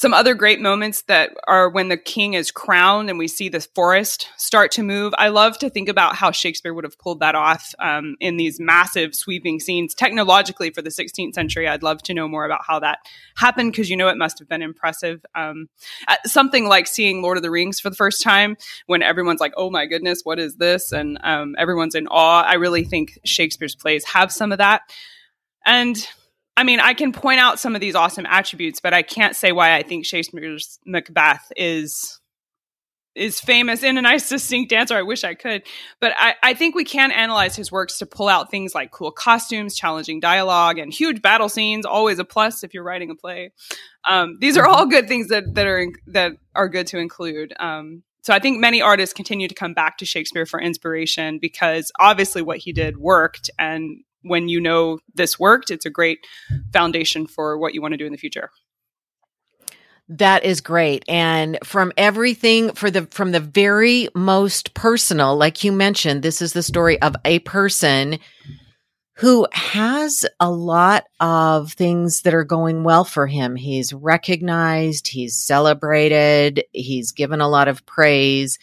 some 0.00 0.14
other 0.14 0.34
great 0.34 0.62
moments 0.62 1.02
that 1.02 1.30
are 1.46 1.68
when 1.68 1.90
the 1.90 1.96
king 1.98 2.32
is 2.32 2.50
crowned 2.50 3.10
and 3.10 3.18
we 3.18 3.28
see 3.28 3.50
the 3.50 3.60
forest 3.60 4.30
start 4.38 4.72
to 4.72 4.82
move. 4.82 5.12
I 5.18 5.28
love 5.28 5.58
to 5.58 5.68
think 5.68 5.90
about 5.90 6.16
how 6.16 6.30
Shakespeare 6.30 6.72
would 6.72 6.84
have 6.84 6.98
pulled 6.98 7.20
that 7.20 7.34
off 7.34 7.74
um, 7.78 8.16
in 8.18 8.38
these 8.38 8.58
massive 8.58 9.14
sweeping 9.14 9.60
scenes. 9.60 9.92
Technologically, 9.94 10.70
for 10.70 10.80
the 10.80 10.88
16th 10.88 11.34
century, 11.34 11.68
I'd 11.68 11.82
love 11.82 12.02
to 12.04 12.14
know 12.14 12.26
more 12.26 12.46
about 12.46 12.62
how 12.66 12.78
that 12.78 13.00
happened 13.36 13.72
because 13.72 13.90
you 13.90 13.96
know 13.98 14.08
it 14.08 14.16
must 14.16 14.38
have 14.38 14.48
been 14.48 14.62
impressive. 14.62 15.22
Um, 15.34 15.68
uh, 16.08 16.16
something 16.24 16.66
like 16.66 16.86
seeing 16.86 17.20
Lord 17.20 17.36
of 17.36 17.42
the 17.42 17.50
Rings 17.50 17.78
for 17.78 17.90
the 17.90 17.96
first 17.96 18.22
time 18.22 18.56
when 18.86 19.02
everyone's 19.02 19.40
like, 19.40 19.52
oh 19.58 19.68
my 19.68 19.84
goodness, 19.84 20.22
what 20.24 20.38
is 20.38 20.56
this? 20.56 20.92
And 20.92 21.18
um, 21.22 21.54
everyone's 21.58 21.94
in 21.94 22.06
awe. 22.06 22.42
I 22.42 22.54
really 22.54 22.84
think 22.84 23.18
Shakespeare's 23.26 23.74
plays 23.74 24.06
have 24.06 24.32
some 24.32 24.50
of 24.50 24.56
that. 24.56 24.80
And 25.66 26.08
I 26.60 26.62
mean, 26.62 26.78
I 26.78 26.92
can 26.92 27.12
point 27.12 27.40
out 27.40 27.58
some 27.58 27.74
of 27.74 27.80
these 27.80 27.94
awesome 27.94 28.26
attributes, 28.26 28.80
but 28.80 28.92
I 28.92 29.00
can't 29.00 29.34
say 29.34 29.50
why 29.50 29.74
I 29.74 29.82
think 29.82 30.04
Shakespeare's 30.04 30.78
Macbeth 30.84 31.50
is 31.56 32.20
is 33.14 33.40
famous 33.40 33.82
in 33.82 33.96
a 33.96 34.02
nice 34.02 34.28
distinct 34.28 34.70
answer. 34.70 34.94
I 34.94 35.00
wish 35.00 35.24
I 35.24 35.32
could. 35.32 35.62
But 36.02 36.12
I, 36.18 36.34
I 36.42 36.52
think 36.52 36.74
we 36.74 36.84
can 36.84 37.12
analyze 37.12 37.56
his 37.56 37.72
works 37.72 37.96
to 38.00 38.06
pull 38.06 38.28
out 38.28 38.50
things 38.50 38.74
like 38.74 38.90
cool 38.90 39.10
costumes, 39.10 39.74
challenging 39.74 40.20
dialogue, 40.20 40.76
and 40.76 40.92
huge 40.92 41.22
battle 41.22 41.48
scenes, 41.48 41.86
always 41.86 42.18
a 42.18 42.26
plus 42.26 42.62
if 42.62 42.74
you're 42.74 42.84
writing 42.84 43.08
a 43.08 43.14
play. 43.14 43.52
Um, 44.06 44.36
these 44.38 44.58
are 44.58 44.66
all 44.66 44.84
good 44.84 45.08
things 45.08 45.28
that, 45.28 45.54
that 45.54 45.66
are 45.66 45.86
that 46.08 46.32
are 46.54 46.68
good 46.68 46.88
to 46.88 46.98
include. 46.98 47.54
Um, 47.58 48.02
so 48.20 48.34
I 48.34 48.38
think 48.38 48.60
many 48.60 48.82
artists 48.82 49.14
continue 49.14 49.48
to 49.48 49.54
come 49.54 49.72
back 49.72 49.96
to 49.96 50.04
Shakespeare 50.04 50.44
for 50.44 50.60
inspiration 50.60 51.38
because 51.38 51.90
obviously 51.98 52.42
what 52.42 52.58
he 52.58 52.74
did 52.74 52.98
worked 52.98 53.48
and 53.58 54.04
when 54.22 54.48
you 54.48 54.60
know 54.60 54.98
this 55.14 55.38
worked, 55.38 55.70
it's 55.70 55.86
a 55.86 55.90
great 55.90 56.18
foundation 56.72 57.26
for 57.26 57.58
what 57.58 57.74
you 57.74 57.82
want 57.82 57.92
to 57.92 57.98
do 57.98 58.06
in 58.06 58.12
the 58.12 58.18
future. 58.18 58.50
That 60.08 60.44
is 60.44 60.60
great. 60.60 61.04
And 61.06 61.56
from 61.62 61.92
everything 61.96 62.72
for 62.72 62.90
the 62.90 63.06
from 63.12 63.30
the 63.30 63.38
very 63.40 64.08
most 64.14 64.74
personal, 64.74 65.36
like 65.36 65.62
you 65.62 65.70
mentioned, 65.70 66.22
this 66.22 66.42
is 66.42 66.52
the 66.52 66.64
story 66.64 67.00
of 67.00 67.14
a 67.24 67.38
person 67.40 68.18
who 69.14 69.46
has 69.52 70.24
a 70.40 70.50
lot 70.50 71.04
of 71.20 71.74
things 71.74 72.22
that 72.22 72.34
are 72.34 72.42
going 72.42 72.82
well 72.84 73.04
for 73.04 73.26
him. 73.26 73.54
He's 73.54 73.92
recognized, 73.92 75.06
he's 75.06 75.36
celebrated, 75.36 76.64
he's 76.72 77.12
given 77.12 77.40
a 77.40 77.48
lot 77.48 77.68
of 77.68 77.84
praise. 77.86 78.58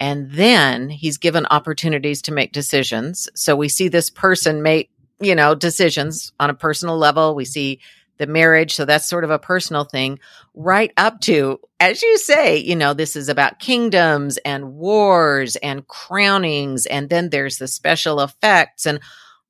And 0.00 0.30
then 0.30 0.88
he's 0.88 1.18
given 1.18 1.46
opportunities 1.46 2.22
to 2.22 2.32
make 2.32 2.52
decisions. 2.52 3.28
So 3.34 3.54
we 3.54 3.68
see 3.68 3.88
this 3.88 4.10
person 4.10 4.62
make, 4.62 4.90
you 5.20 5.34
know, 5.34 5.54
decisions 5.54 6.32
on 6.38 6.50
a 6.50 6.54
personal 6.54 6.96
level. 6.96 7.34
We 7.34 7.44
see 7.44 7.80
the 8.18 8.26
marriage. 8.26 8.74
So 8.74 8.84
that's 8.84 9.06
sort 9.06 9.24
of 9.24 9.30
a 9.30 9.38
personal 9.38 9.84
thing, 9.84 10.18
right 10.54 10.92
up 10.96 11.20
to, 11.22 11.60
as 11.80 12.02
you 12.02 12.18
say, 12.18 12.58
you 12.58 12.76
know, 12.76 12.92
this 12.92 13.16
is 13.16 13.28
about 13.28 13.60
kingdoms 13.60 14.38
and 14.38 14.74
wars 14.74 15.56
and 15.56 15.86
crownings. 15.86 16.86
And 16.86 17.08
then 17.08 17.30
there's 17.30 17.58
the 17.58 17.68
special 17.68 18.20
effects 18.20 18.86
and 18.86 19.00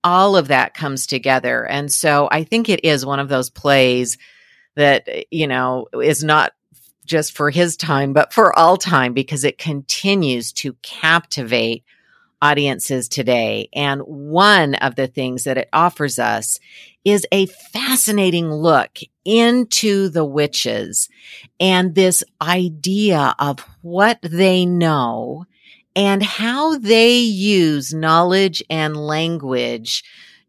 all 0.05 0.37
of 0.37 0.49
that 0.49 0.75
comes 0.75 1.07
together. 1.07 1.67
And 1.67 1.93
so 1.93 2.29
I 2.31 2.45
think 2.45 2.69
it 2.69 2.85
is 2.85 3.05
one 3.05 3.21
of 3.21 3.29
those 3.29 3.51
plays 3.51 4.17
that, 4.77 5.05
eh, 5.07 5.25
you 5.31 5.47
know, 5.47 5.89
is 5.93 6.23
not 6.23 6.53
just 7.05 7.33
for 7.33 7.51
his 7.51 7.77
time, 7.77 8.13
but 8.13 8.33
for 8.33 8.57
all 8.57 8.77
time 8.77 9.15
because 9.15 9.43
it 9.43 9.59
continues 9.59 10.53
to 10.53 10.75
captivate 10.83 11.85
audiences 12.41 13.09
today. 13.09 13.69
And 13.73 14.01
one 14.03 14.75
of 14.77 14.95
the 14.95 15.07
things 15.07 15.45
that 15.45 15.59
it 15.59 15.69
offers 15.73 16.19
us 16.19 16.59
is 17.05 17.27
a 17.33 17.47
fascinating 17.47 18.51
look 18.51 18.99
into 19.25 20.09
the 20.09 20.25
witches 20.25 21.09
and 21.59 21.95
this 21.95 22.25
idea 22.41 23.35
of 23.39 23.61
what 23.83 24.19
they 24.23 24.67
know 24.67 25.47
and 25.97 26.23
how 26.23 26.79
they 26.79 27.19
use 27.19 27.93
knowledge 27.93 28.63
and 28.71 28.97
language 28.97 30.05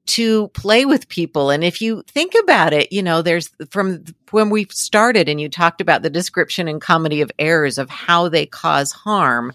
to 0.05 0.47
play 0.49 0.85
with 0.85 1.07
people. 1.07 1.49
And 1.51 1.63
if 1.63 1.81
you 1.81 2.03
think 2.07 2.33
about 2.41 2.73
it, 2.73 2.91
you 2.91 3.03
know, 3.03 3.21
there's 3.21 3.49
from 3.69 4.03
when 4.31 4.49
we 4.49 4.65
started 4.71 5.29
and 5.29 5.39
you 5.39 5.49
talked 5.49 5.81
about 5.81 6.01
the 6.01 6.09
description 6.09 6.67
and 6.67 6.81
comedy 6.81 7.21
of 7.21 7.31
errors 7.37 7.77
of 7.77 7.89
how 7.89 8.27
they 8.27 8.45
cause 8.45 8.91
harm 8.91 9.53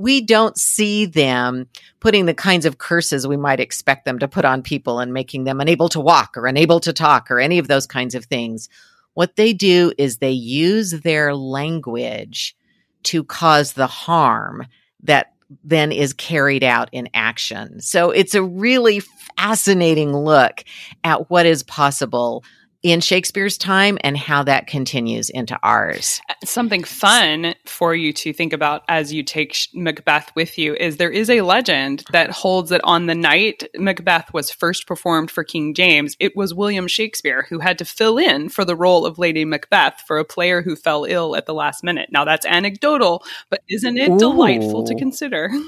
we 0.00 0.22
don't 0.22 0.56
see 0.56 1.04
them 1.04 1.66
putting 2.00 2.24
the 2.24 2.32
kinds 2.32 2.64
of 2.64 2.78
curses 2.78 3.26
we 3.26 3.36
might 3.36 3.60
expect 3.60 4.06
them 4.06 4.18
to 4.18 4.26
put 4.26 4.46
on 4.46 4.62
people 4.62 4.98
and 4.98 5.12
making 5.12 5.44
them 5.44 5.60
unable 5.60 5.90
to 5.90 6.00
walk 6.00 6.38
or 6.38 6.46
unable 6.46 6.80
to 6.80 6.92
talk 6.92 7.30
or 7.30 7.38
any 7.38 7.58
of 7.58 7.68
those 7.68 7.86
kinds 7.86 8.14
of 8.14 8.24
things. 8.24 8.70
What 9.12 9.36
they 9.36 9.52
do 9.52 9.92
is 9.98 10.16
they 10.16 10.30
use 10.30 10.92
their 11.02 11.34
language 11.34 12.56
to 13.02 13.22
cause 13.24 13.74
the 13.74 13.86
harm 13.86 14.66
that 15.02 15.34
then 15.64 15.92
is 15.92 16.14
carried 16.14 16.64
out 16.64 16.88
in 16.92 17.10
action. 17.12 17.80
So 17.80 18.10
it's 18.10 18.34
a 18.34 18.42
really 18.42 19.00
fascinating 19.36 20.16
look 20.16 20.64
at 21.04 21.28
what 21.28 21.44
is 21.44 21.62
possible 21.62 22.42
in 22.82 23.00
Shakespeare's 23.00 23.58
time 23.58 23.98
and 24.02 24.16
how 24.16 24.42
that 24.44 24.66
continues 24.66 25.28
into 25.28 25.58
ours. 25.62 26.20
Uh, 26.28 26.34
something 26.44 26.82
fun 26.84 27.54
for 27.66 27.94
you 27.94 28.12
to 28.14 28.32
think 28.32 28.52
about 28.52 28.82
as 28.88 29.12
you 29.12 29.22
take 29.22 29.56
Macbeth 29.74 30.30
with 30.34 30.58
you 30.58 30.74
is 30.74 30.96
there 30.96 31.10
is 31.10 31.28
a 31.28 31.42
legend 31.42 32.04
that 32.12 32.30
holds 32.30 32.70
that 32.70 32.80
on 32.84 33.06
the 33.06 33.14
night 33.14 33.68
Macbeth 33.76 34.32
was 34.32 34.50
first 34.50 34.86
performed 34.86 35.30
for 35.30 35.44
King 35.44 35.74
James, 35.74 36.16
it 36.18 36.36
was 36.36 36.54
William 36.54 36.88
Shakespeare 36.88 37.46
who 37.48 37.58
had 37.58 37.78
to 37.78 37.84
fill 37.84 38.16
in 38.18 38.48
for 38.48 38.64
the 38.64 38.76
role 38.76 39.04
of 39.04 39.18
Lady 39.18 39.44
Macbeth 39.44 40.02
for 40.06 40.18
a 40.18 40.24
player 40.24 40.62
who 40.62 40.76
fell 40.76 41.04
ill 41.04 41.36
at 41.36 41.46
the 41.46 41.54
last 41.54 41.84
minute. 41.84 42.10
Now 42.10 42.24
that's 42.24 42.46
anecdotal, 42.46 43.24
but 43.50 43.60
isn't 43.68 43.98
it 43.98 44.10
Ooh. 44.10 44.18
delightful 44.18 44.84
to 44.84 44.94
consider? 44.94 45.50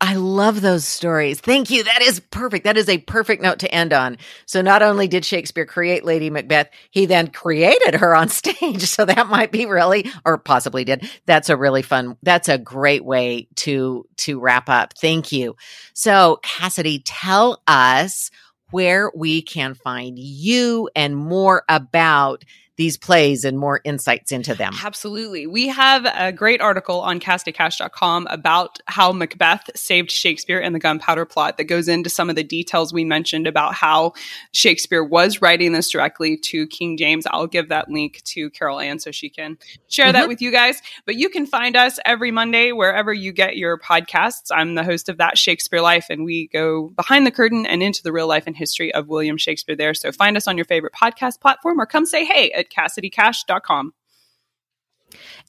I 0.00 0.14
love 0.14 0.60
those 0.60 0.86
stories. 0.86 1.40
Thank 1.40 1.70
you. 1.70 1.82
That 1.82 2.02
is 2.02 2.20
perfect. 2.20 2.64
That 2.64 2.76
is 2.76 2.88
a 2.88 2.98
perfect 2.98 3.42
note 3.42 3.58
to 3.60 3.74
end 3.74 3.92
on. 3.92 4.18
So 4.46 4.62
not 4.62 4.80
only 4.80 5.08
did 5.08 5.24
Shakespeare 5.24 5.66
create 5.66 6.04
Lady 6.04 6.30
Macbeth, 6.30 6.68
he 6.90 7.06
then 7.06 7.28
created 7.28 7.96
her 7.96 8.14
on 8.14 8.28
stage. 8.28 8.82
So 8.82 9.04
that 9.04 9.28
might 9.28 9.50
be 9.50 9.66
really, 9.66 10.08
or 10.24 10.38
possibly 10.38 10.84
did. 10.84 11.10
That's 11.26 11.48
a 11.50 11.56
really 11.56 11.82
fun, 11.82 12.16
that's 12.22 12.48
a 12.48 12.58
great 12.58 13.04
way 13.04 13.48
to, 13.56 14.06
to 14.18 14.38
wrap 14.38 14.68
up. 14.68 14.94
Thank 14.96 15.32
you. 15.32 15.56
So 15.94 16.38
Cassidy, 16.42 17.00
tell 17.04 17.60
us 17.66 18.30
where 18.70 19.10
we 19.16 19.42
can 19.42 19.74
find 19.74 20.18
you 20.18 20.88
and 20.94 21.16
more 21.16 21.64
about 21.68 22.44
these 22.78 22.96
plays 22.96 23.44
and 23.44 23.58
more 23.58 23.80
insights 23.82 24.30
into 24.30 24.54
them. 24.54 24.72
Absolutely. 24.84 25.48
We 25.48 25.66
have 25.66 26.06
a 26.06 26.30
great 26.30 26.60
article 26.60 27.00
on 27.00 27.18
cassidycash.com 27.18 28.28
about 28.30 28.78
how 28.86 29.10
Macbeth 29.10 29.68
saved 29.74 30.12
Shakespeare 30.12 30.60
and 30.60 30.76
the 30.76 30.78
gunpowder 30.78 31.24
plot 31.24 31.56
that 31.56 31.64
goes 31.64 31.88
into 31.88 32.08
some 32.08 32.30
of 32.30 32.36
the 32.36 32.44
details 32.44 32.92
we 32.92 33.04
mentioned 33.04 33.48
about 33.48 33.74
how 33.74 34.12
Shakespeare 34.52 35.02
was 35.02 35.42
writing 35.42 35.72
this 35.72 35.90
directly 35.90 36.36
to 36.36 36.68
King 36.68 36.96
James. 36.96 37.26
I'll 37.26 37.48
give 37.48 37.68
that 37.70 37.90
link 37.90 38.22
to 38.26 38.48
Carol 38.50 38.78
Ann 38.78 39.00
so 39.00 39.10
she 39.10 39.28
can 39.28 39.58
share 39.88 40.06
mm-hmm. 40.06 40.12
that 40.12 40.28
with 40.28 40.40
you 40.40 40.52
guys. 40.52 40.80
But 41.04 41.16
you 41.16 41.30
can 41.30 41.46
find 41.46 41.74
us 41.74 41.98
every 42.04 42.30
Monday 42.30 42.70
wherever 42.70 43.12
you 43.12 43.32
get 43.32 43.56
your 43.56 43.76
podcasts. 43.76 44.52
I'm 44.52 44.76
the 44.76 44.84
host 44.84 45.08
of 45.08 45.16
That 45.16 45.36
Shakespeare 45.36 45.80
Life, 45.80 46.06
and 46.10 46.24
we 46.24 46.46
go 46.46 46.90
behind 46.90 47.26
the 47.26 47.32
curtain 47.32 47.66
and 47.66 47.82
into 47.82 48.04
the 48.04 48.12
real 48.12 48.28
life 48.28 48.44
and 48.46 48.56
history 48.56 48.94
of 48.94 49.08
William 49.08 49.36
Shakespeare 49.36 49.74
there. 49.74 49.94
So 49.94 50.12
find 50.12 50.36
us 50.36 50.46
on 50.46 50.56
your 50.56 50.64
favorite 50.64 50.92
podcast 50.92 51.40
platform 51.40 51.80
or 51.80 51.86
come 51.86 52.06
say 52.06 52.24
hey 52.24 52.52
at 52.76 52.90
CassidyCash.com. 52.90 53.92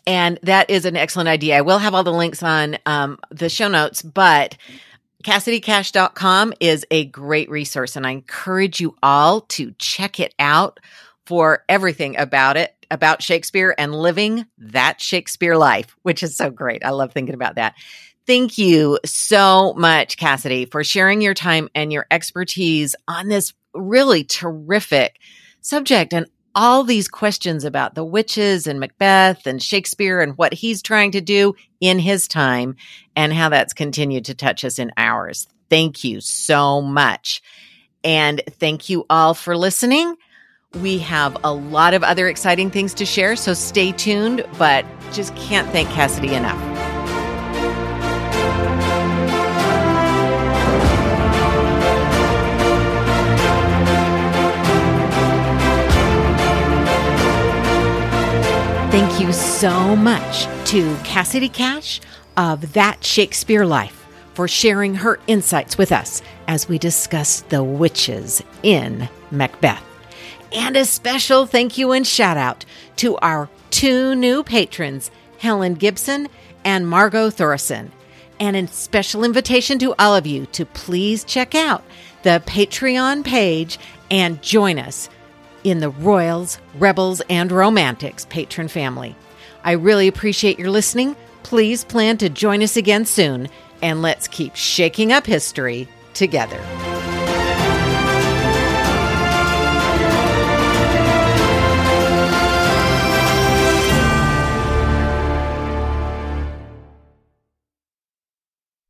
And 0.07 0.39
that 0.43 0.69
is 0.69 0.85
an 0.85 0.95
excellent 0.95 1.29
idea. 1.29 1.57
I 1.57 1.61
will 1.61 1.79
have 1.79 1.93
all 1.93 2.03
the 2.03 2.13
links 2.13 2.41
on 2.41 2.77
um, 2.85 3.19
the 3.29 3.49
show 3.49 3.67
notes, 3.67 4.01
but 4.01 4.57
CassidyCash.com 5.23 6.53
is 6.61 6.85
a 6.89 7.05
great 7.05 7.49
resource, 7.49 7.95
and 7.95 8.07
I 8.07 8.11
encourage 8.11 8.79
you 8.79 8.95
all 9.03 9.41
to 9.41 9.73
check 9.77 10.19
it 10.19 10.33
out 10.39 10.79
for 11.25 11.65
everything 11.67 12.17
about 12.17 12.55
it, 12.55 12.73
about 12.89 13.21
Shakespeare 13.21 13.75
and 13.77 13.93
living 13.93 14.45
that 14.57 15.01
Shakespeare 15.01 15.57
life, 15.57 15.95
which 16.03 16.23
is 16.23 16.37
so 16.37 16.49
great. 16.49 16.85
I 16.85 16.91
love 16.91 17.11
thinking 17.11 17.35
about 17.35 17.55
that. 17.55 17.75
Thank 18.25 18.57
you 18.57 18.99
so 19.05 19.73
much, 19.73 20.17
Cassidy, 20.17 20.65
for 20.65 20.83
sharing 20.83 21.21
your 21.21 21.33
time 21.33 21.67
and 21.75 21.91
your 21.91 22.07
expertise 22.09 22.95
on 23.07 23.27
this 23.27 23.53
really 23.73 24.23
terrific 24.23 25.19
subject. 25.61 26.13
And 26.13 26.27
all 26.55 26.83
these 26.83 27.07
questions 27.07 27.63
about 27.63 27.95
the 27.95 28.03
witches 28.03 28.67
and 28.67 28.79
Macbeth 28.79 29.45
and 29.45 29.61
Shakespeare 29.61 30.21
and 30.21 30.37
what 30.37 30.53
he's 30.53 30.81
trying 30.81 31.11
to 31.11 31.21
do 31.21 31.55
in 31.79 31.99
his 31.99 32.27
time 32.27 32.75
and 33.15 33.33
how 33.33 33.49
that's 33.49 33.73
continued 33.73 34.25
to 34.25 34.35
touch 34.35 34.63
us 34.65 34.79
in 34.79 34.91
ours. 34.97 35.47
Thank 35.69 36.03
you 36.03 36.21
so 36.21 36.81
much. 36.81 37.41
And 38.03 38.41
thank 38.49 38.89
you 38.89 39.05
all 39.09 39.33
for 39.33 39.55
listening. 39.57 40.15
We 40.81 40.99
have 40.99 41.35
a 41.43 41.53
lot 41.53 41.93
of 41.93 42.03
other 42.03 42.27
exciting 42.27 42.69
things 42.69 42.93
to 42.95 43.05
share, 43.05 43.35
so 43.35 43.53
stay 43.53 43.91
tuned, 43.91 44.45
but 44.57 44.85
just 45.11 45.35
can't 45.35 45.67
thank 45.69 45.89
Cassidy 45.89 46.33
enough. 46.33 46.68
Thank 58.91 59.21
you 59.21 59.31
so 59.31 59.95
much 59.95 60.45
to 60.71 60.95
Cassidy 61.03 61.47
Cash 61.47 62.01
of 62.35 62.73
That 62.73 63.03
Shakespeare 63.03 63.63
Life 63.63 64.07
for 64.33 64.47
sharing 64.47 64.95
her 64.95 65.19
insights 65.27 65.77
with 65.77 65.91
us 65.91 66.23
as 66.47 66.67
we 66.67 66.79
discuss 66.79 67.41
the 67.41 67.63
witches 67.63 68.41
in 68.63 69.07
Macbeth. 69.29 69.83
And 70.51 70.75
a 70.75 70.85
special 70.85 71.45
thank 71.45 71.77
you 71.77 71.91
and 71.91 72.05
shout 72.05 72.35
out 72.35 72.65
to 72.95 73.15
our 73.17 73.47
two 73.69 74.15
new 74.15 74.41
patrons, 74.43 75.11
Helen 75.37 75.75
Gibson 75.75 76.27
and 76.65 76.89
Margot 76.89 77.29
Thorson. 77.29 77.91
And 78.39 78.55
a 78.55 78.65
special 78.65 79.23
invitation 79.23 79.77
to 79.79 79.93
all 79.99 80.15
of 80.15 80.25
you 80.25 80.47
to 80.47 80.65
please 80.65 81.23
check 81.23 81.53
out 81.53 81.83
the 82.23 82.41
Patreon 82.47 83.23
page 83.23 83.77
and 84.09 84.41
join 84.41 84.79
us 84.79 85.09
in 85.63 85.79
the 85.79 85.89
Royals, 85.89 86.59
Rebels, 86.75 87.21
and 87.29 87.51
Romantics 87.51 88.25
patron 88.29 88.67
family. 88.67 89.15
I 89.63 89.73
really 89.73 90.07
appreciate 90.07 90.59
your 90.59 90.71
listening. 90.71 91.15
Please 91.43 91.83
plan 91.83 92.17
to 92.17 92.29
join 92.29 92.61
us 92.61 92.77
again 92.77 93.05
soon, 93.05 93.49
and 93.81 94.01
let's 94.01 94.27
keep 94.27 94.55
shaking 94.55 95.11
up 95.11 95.25
history 95.25 95.87
together. 96.13 96.98